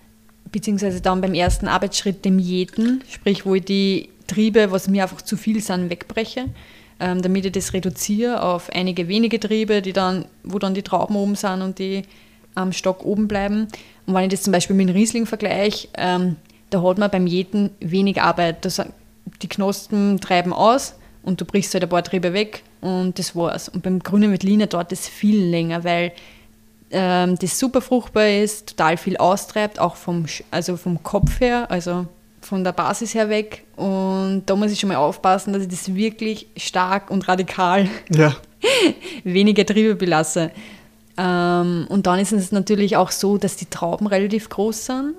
beziehungsweise 0.51 1.01
dann 1.01 1.21
beim 1.21 1.33
ersten 1.33 1.67
Arbeitsschritt 1.67 2.23
dem 2.23 2.39
Jäten, 2.39 3.03
sprich 3.09 3.45
wo 3.45 3.55
ich 3.55 3.65
die 3.65 4.09
Triebe, 4.27 4.71
was 4.71 4.87
mir 4.87 5.03
einfach 5.03 5.21
zu 5.21 5.37
viel 5.37 5.61
sind, 5.61 5.89
wegbreche 5.89 6.45
ähm, 6.99 7.21
damit 7.21 7.45
ich 7.45 7.51
das 7.51 7.73
reduziere 7.73 8.41
auf 8.41 8.69
einige 8.73 9.07
wenige 9.07 9.39
Triebe, 9.39 9.81
die 9.81 9.93
dann, 9.93 10.25
wo 10.43 10.59
dann 10.59 10.73
die 10.73 10.83
Trauben 10.83 11.15
oben 11.15 11.35
sind 11.35 11.61
und 11.61 11.79
die 11.79 12.03
am 12.55 12.71
Stock 12.71 13.03
oben 13.03 13.27
bleiben. 13.27 13.67
Und 14.05 14.13
wenn 14.13 14.23
ich 14.23 14.29
das 14.29 14.43
zum 14.43 14.53
Beispiel 14.53 14.75
mit 14.75 14.89
dem 14.89 14.95
Riesling 14.95 15.25
vergleiche, 15.25 15.89
ähm, 15.97 16.37
da 16.69 16.81
hat 16.81 16.97
man 16.97 17.11
beim 17.11 17.27
Jäten 17.27 17.71
wenig 17.79 18.21
Arbeit. 18.21 18.65
Das, 18.65 18.81
die 19.41 19.47
Knospen 19.47 20.19
treiben 20.19 20.53
aus 20.53 20.95
und 21.23 21.41
du 21.41 21.45
brichst 21.45 21.73
halt 21.73 21.83
ein 21.83 21.89
paar 21.89 22.03
Triebe 22.03 22.33
weg 22.33 22.63
und 22.81 23.19
das 23.19 23.35
war's. 23.35 23.69
Und 23.69 23.83
beim 23.83 23.99
grünen 23.99 24.31
Veltliner 24.31 24.67
dauert 24.67 24.91
das 24.91 25.07
viel 25.07 25.43
länger, 25.43 25.83
weil 25.83 26.13
ähm, 26.91 27.37
das 27.39 27.59
super 27.59 27.81
fruchtbar 27.81 28.29
ist, 28.29 28.69
total 28.69 28.97
viel 28.97 29.17
austreibt, 29.17 29.79
auch 29.79 29.95
vom, 29.95 30.25
also 30.51 30.77
vom 30.77 31.03
Kopf 31.03 31.39
her. 31.39 31.69
Also 31.69 32.07
von 32.45 32.63
der 32.63 32.71
Basis 32.71 33.13
her 33.13 33.29
weg. 33.29 33.63
Und 33.75 34.43
da 34.45 34.55
muss 34.55 34.71
ich 34.71 34.79
schon 34.79 34.89
mal 34.89 34.97
aufpassen, 34.97 35.53
dass 35.53 35.63
ich 35.63 35.69
das 35.69 35.93
wirklich 35.93 36.47
stark 36.57 37.09
und 37.09 37.27
radikal 37.27 37.89
ja. 38.09 38.35
weniger 39.23 39.65
Triebe 39.65 39.95
belasse. 39.95 40.51
Ähm, 41.17 41.85
und 41.89 42.07
dann 42.07 42.19
ist 42.19 42.31
es 42.31 42.51
natürlich 42.51 42.97
auch 42.97 43.11
so, 43.11 43.37
dass 43.37 43.55
die 43.55 43.69
Trauben 43.69 44.07
relativ 44.07 44.49
groß 44.49 44.85
sind 44.85 45.15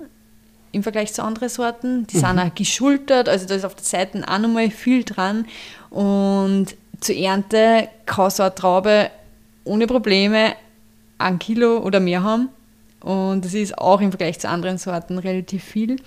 im 0.71 0.83
Vergleich 0.83 1.13
zu 1.13 1.23
anderen 1.23 1.49
Sorten. 1.49 2.07
Die 2.07 2.17
mhm. 2.17 2.21
sind 2.21 2.39
auch 2.39 2.55
geschultert, 2.55 3.29
also 3.29 3.47
da 3.47 3.55
ist 3.55 3.65
auf 3.65 3.75
der 3.75 3.85
Seite 3.85 4.23
auch 4.27 4.37
nochmal 4.37 4.69
viel 4.69 5.03
dran. 5.03 5.45
Und 5.89 6.75
zur 6.99 7.15
Ernte 7.15 7.89
kann 8.05 8.29
so 8.29 8.43
eine 8.43 8.55
Traube 8.55 9.09
ohne 9.63 9.87
Probleme 9.87 10.53
ein 11.17 11.39
Kilo 11.39 11.79
oder 11.79 11.99
mehr 11.99 12.23
haben. 12.23 12.49
Und 13.01 13.45
das 13.45 13.53
ist 13.53 13.77
auch 13.77 14.01
im 14.01 14.11
Vergleich 14.11 14.39
zu 14.39 14.49
anderen 14.49 14.77
Sorten 14.77 15.17
relativ 15.17 15.63
viel. 15.63 15.97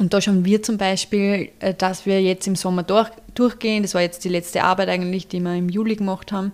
Und 0.00 0.14
da 0.14 0.20
schauen 0.20 0.44
wir 0.44 0.62
zum 0.62 0.78
Beispiel, 0.78 1.50
äh, 1.60 1.74
dass 1.74 2.06
wir 2.06 2.20
jetzt 2.22 2.46
im 2.46 2.56
Sommer 2.56 2.82
durch, 2.82 3.10
durchgehen. 3.34 3.82
Das 3.82 3.94
war 3.94 4.00
jetzt 4.00 4.24
die 4.24 4.30
letzte 4.30 4.64
Arbeit 4.64 4.88
eigentlich, 4.88 5.28
die 5.28 5.40
wir 5.40 5.54
im 5.54 5.68
Juli 5.68 5.96
gemacht 5.96 6.32
haben. 6.32 6.52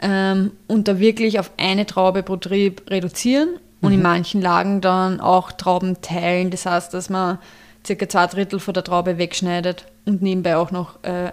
Ähm, 0.00 0.52
und 0.66 0.88
da 0.88 0.98
wirklich 0.98 1.38
auf 1.38 1.52
eine 1.56 1.86
Traube 1.86 2.22
pro 2.22 2.36
Trieb 2.36 2.90
reduzieren 2.90 3.50
und 3.80 3.90
mhm. 3.90 3.98
in 3.98 4.02
manchen 4.02 4.42
Lagen 4.42 4.80
dann 4.80 5.20
auch 5.20 5.52
Trauben 5.52 6.02
teilen. 6.02 6.50
Das 6.50 6.66
heißt, 6.66 6.92
dass 6.92 7.10
man 7.10 7.38
circa 7.86 8.08
zwei 8.08 8.26
Drittel 8.26 8.58
von 8.60 8.74
der 8.74 8.84
Traube 8.84 9.18
wegschneidet 9.18 9.86
und 10.04 10.20
nebenbei 10.22 10.56
auch 10.56 10.70
noch 10.70 11.02
äh, 11.04 11.32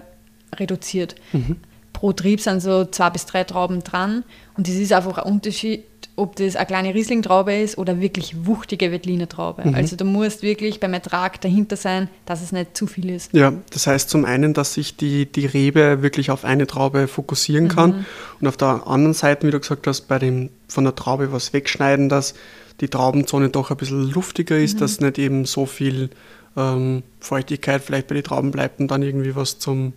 reduziert. 0.55 1.15
Mhm. 1.33 1.57
Pro 1.93 2.13
Trieb 2.13 2.39
sind 2.39 2.61
so 2.61 2.85
zwei 2.85 3.09
bis 3.09 3.25
drei 3.25 3.43
Trauben 3.43 3.83
dran 3.83 4.23
und 4.55 4.67
das 4.67 4.75
ist 4.75 4.93
einfach 4.93 5.17
ein 5.17 5.31
Unterschied, 5.31 5.83
ob 6.17 6.35
das 6.35 6.55
eine 6.55 6.65
kleine 6.65 6.93
Riesling-Traube 6.95 7.55
ist 7.55 7.77
oder 7.77 8.01
wirklich 8.01 8.45
wuchtige 8.45 8.91
Veltliner 8.91 9.29
Traube. 9.29 9.65
Mhm. 9.65 9.75
Also 9.75 9.95
du 9.95 10.03
musst 10.03 10.41
wirklich 10.41 10.79
beim 10.79 10.93
Ertrag 10.93 11.39
dahinter 11.41 11.77
sein, 11.77 12.09
dass 12.25 12.41
es 12.41 12.51
nicht 12.51 12.75
zu 12.75 12.87
viel 12.87 13.11
ist. 13.11 13.31
Ja, 13.33 13.53
das 13.69 13.85
heißt 13.85 14.09
zum 14.09 14.25
einen, 14.25 14.55
dass 14.55 14.73
sich 14.73 14.97
die, 14.97 15.27
die 15.27 15.45
Rebe 15.45 16.01
wirklich 16.01 16.31
auf 16.31 16.43
eine 16.43 16.65
Traube 16.65 17.07
fokussieren 17.07 17.67
kann 17.67 17.89
mhm. 17.91 18.05
und 18.41 18.47
auf 18.47 18.57
der 18.57 18.87
anderen 18.87 19.13
Seite, 19.13 19.45
wie 19.45 19.51
du 19.51 19.59
gesagt 19.59 19.85
hast, 19.85 20.07
bei 20.07 20.17
dem 20.17 20.49
von 20.67 20.83
der 20.83 20.95
Traube 20.95 21.31
was 21.31 21.53
wegschneiden, 21.53 22.09
dass 22.09 22.33
die 22.81 22.87
Traubenzone 22.87 23.49
doch 23.49 23.69
ein 23.69 23.77
bisschen 23.77 24.09
luftiger 24.09 24.57
ist, 24.57 24.75
mhm. 24.75 24.79
dass 24.79 24.99
nicht 24.99 25.19
eben 25.19 25.45
so 25.45 25.67
viel 25.67 26.09
ähm, 26.57 27.03
Feuchtigkeit 27.19 27.83
vielleicht 27.83 28.07
bei 28.07 28.15
den 28.15 28.23
Trauben 28.23 28.49
bleibt 28.49 28.79
und 28.79 28.89
dann 28.89 29.03
irgendwie 29.03 29.35
was 29.35 29.59
zum 29.59 29.93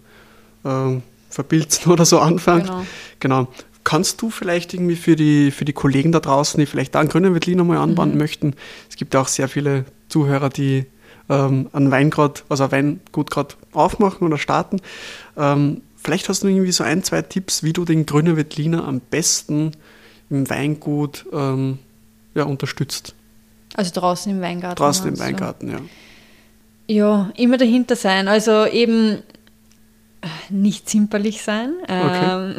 ähm, 0.66 1.02
Verpilzen 1.30 1.90
oder 1.92 2.04
so 2.04 2.18
anfängt. 2.18 2.66
Genau. 2.66 2.84
genau. 3.20 3.48
Kannst 3.90 4.22
du 4.22 4.30
vielleicht 4.30 4.72
irgendwie 4.72 4.94
für 4.94 5.16
die, 5.16 5.50
für 5.50 5.64
die 5.64 5.72
Kollegen 5.72 6.12
da 6.12 6.20
draußen, 6.20 6.60
die 6.60 6.66
vielleicht 6.66 6.94
da 6.94 7.00
einen 7.00 7.08
grünen 7.08 7.34
Veltliner 7.34 7.64
mal 7.64 7.78
anbauen 7.78 8.12
mhm. 8.12 8.18
möchten, 8.18 8.54
es 8.88 8.94
gibt 8.94 9.14
ja 9.14 9.20
auch 9.20 9.26
sehr 9.26 9.48
viele 9.48 9.84
Zuhörer, 10.08 10.48
die 10.48 10.86
ähm, 11.28 11.68
einen 11.72 11.90
Weingrad, 11.90 12.44
also 12.48 12.62
ein 12.62 12.70
Weingut 12.70 13.32
gerade 13.32 13.56
aufmachen 13.72 14.24
oder 14.24 14.38
starten. 14.38 14.80
Ähm, 15.36 15.80
vielleicht 15.96 16.28
hast 16.28 16.44
du 16.44 16.46
irgendwie 16.46 16.70
so 16.70 16.84
ein, 16.84 17.02
zwei 17.02 17.22
Tipps, 17.22 17.64
wie 17.64 17.72
du 17.72 17.84
den 17.84 18.06
grünen 18.06 18.36
Veltliner 18.36 18.86
am 18.86 19.00
besten 19.00 19.72
im 20.30 20.48
Weingut 20.48 21.26
ähm, 21.32 21.80
ja, 22.36 22.44
unterstützt. 22.44 23.16
Also 23.74 23.90
draußen 23.92 24.30
im 24.30 24.40
Weingarten. 24.40 24.76
Draußen 24.76 25.08
im 25.08 25.18
Weingarten, 25.18 25.68
ja. 25.68 25.80
Ja, 26.86 27.32
immer 27.36 27.56
dahinter 27.56 27.96
sein. 27.96 28.28
Also 28.28 28.66
eben 28.66 29.24
nicht 30.50 30.88
zimperlich 30.88 31.42
sein. 31.42 31.72
Okay. 31.82 32.54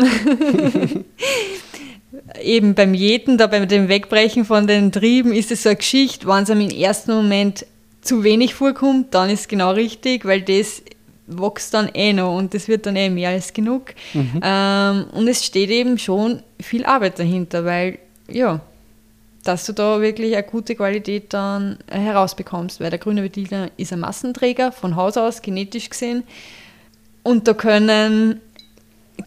Ähm, 0.93 1.05
eben 2.43 2.75
beim 2.75 2.93
Jäten, 2.93 3.37
da 3.37 3.47
bei 3.47 3.65
dem 3.65 3.87
Wegbrechen 3.87 4.45
von 4.45 4.67
den 4.67 4.91
Trieben 4.91 5.33
ist 5.33 5.51
es 5.51 5.63
so 5.63 5.69
eine 5.69 5.75
Geschichte, 5.77 6.27
wenn 6.27 6.43
es 6.43 6.49
einem 6.49 6.69
im 6.69 6.77
ersten 6.77 7.13
Moment 7.13 7.65
zu 8.01 8.23
wenig 8.23 8.53
vorkommt, 8.53 9.13
dann 9.13 9.29
ist 9.29 9.41
es 9.41 9.47
genau 9.47 9.71
richtig, 9.71 10.25
weil 10.25 10.41
das 10.41 10.81
wächst 11.27 11.73
dann 11.73 11.89
eh 11.93 12.13
noch 12.13 12.35
und 12.37 12.53
das 12.53 12.67
wird 12.67 12.85
dann 12.85 12.95
eh 12.95 13.09
mehr 13.09 13.29
als 13.29 13.53
genug. 13.53 13.93
Mhm. 14.13 14.41
Ähm, 14.43 15.05
und 15.13 15.27
es 15.27 15.45
steht 15.45 15.69
eben 15.69 15.97
schon 15.97 16.41
viel 16.59 16.85
Arbeit 16.85 17.19
dahinter, 17.19 17.63
weil 17.63 17.99
ja, 18.27 18.59
dass 19.43 19.65
du 19.65 19.73
da 19.73 20.01
wirklich 20.01 20.33
eine 20.33 20.43
gute 20.43 20.75
Qualität 20.75 21.33
dann 21.33 21.77
herausbekommst, 21.89 22.79
weil 22.79 22.89
der 22.89 22.99
grüne 22.99 23.23
Veltliner 23.23 23.69
ist 23.77 23.93
ein 23.93 23.99
Massenträger 23.99 24.71
von 24.71 24.95
Haus 24.95 25.17
aus, 25.17 25.41
genetisch 25.41 25.89
gesehen. 25.89 26.23
Und 27.23 27.47
da 27.47 27.53
können 27.53 28.41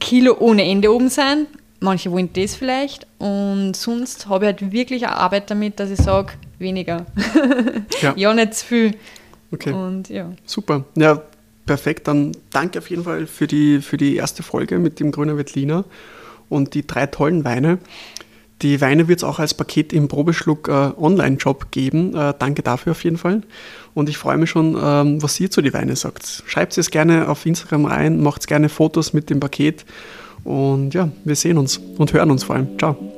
Kilo 0.00 0.36
ohne 0.38 0.64
Ende 0.64 0.92
oben 0.92 1.08
sein. 1.08 1.46
Manche 1.80 2.10
wollen 2.10 2.30
das 2.32 2.54
vielleicht. 2.54 3.06
Und 3.18 3.74
sonst 3.74 4.26
habe 4.28 4.46
ich 4.46 4.52
halt 4.52 4.72
wirklich 4.72 5.06
eine 5.06 5.16
Arbeit 5.16 5.50
damit, 5.50 5.78
dass 5.78 5.90
ich 5.90 5.98
sage, 5.98 6.32
weniger. 6.58 7.06
Ja. 8.00 8.12
ja, 8.16 8.34
nicht 8.34 8.54
zu 8.54 8.66
viel. 8.66 8.96
Okay. 9.50 9.72
Und, 9.72 10.08
ja. 10.08 10.32
Super. 10.46 10.84
Ja, 10.96 11.22
perfekt. 11.64 12.08
Dann 12.08 12.32
danke 12.50 12.78
auf 12.78 12.90
jeden 12.90 13.04
Fall 13.04 13.26
für 13.26 13.46
die, 13.46 13.80
für 13.80 13.96
die 13.96 14.16
erste 14.16 14.42
Folge 14.42 14.78
mit 14.78 15.00
dem 15.00 15.12
Grüner 15.12 15.38
Wettliner 15.38 15.84
und 16.48 16.74
die 16.74 16.86
drei 16.86 17.06
tollen 17.06 17.44
Weine. 17.44 17.78
Die 18.62 18.80
Weine 18.80 19.08
wird 19.08 19.20
es 19.20 19.24
auch 19.24 19.38
als 19.38 19.54
Paket 19.54 19.92
im 19.92 20.08
Probeschluck 20.08 20.68
äh, 20.68 20.72
Online-Job 20.72 21.70
geben. 21.70 22.14
Äh, 22.14 22.34
danke 22.38 22.62
dafür 22.62 22.92
auf 22.92 23.04
jeden 23.04 23.18
Fall. 23.18 23.42
Und 23.94 24.08
ich 24.08 24.16
freue 24.16 24.38
mich 24.38 24.50
schon, 24.50 24.78
ähm, 24.80 25.22
was 25.22 25.38
ihr 25.40 25.50
zu 25.50 25.60
den 25.60 25.72
Weinen 25.72 25.96
sagt. 25.96 26.44
Schreibt 26.46 26.76
es 26.78 26.90
gerne 26.90 27.28
auf 27.28 27.44
Instagram 27.46 27.84
rein, 27.84 28.22
macht 28.22 28.46
gerne 28.46 28.68
Fotos 28.68 29.12
mit 29.12 29.30
dem 29.30 29.40
Paket. 29.40 29.84
Und 30.44 30.94
ja, 30.94 31.08
wir 31.24 31.36
sehen 31.36 31.58
uns 31.58 31.78
und 31.78 32.12
hören 32.12 32.30
uns 32.30 32.44
vor 32.44 32.56
allem. 32.56 32.78
Ciao. 32.78 33.13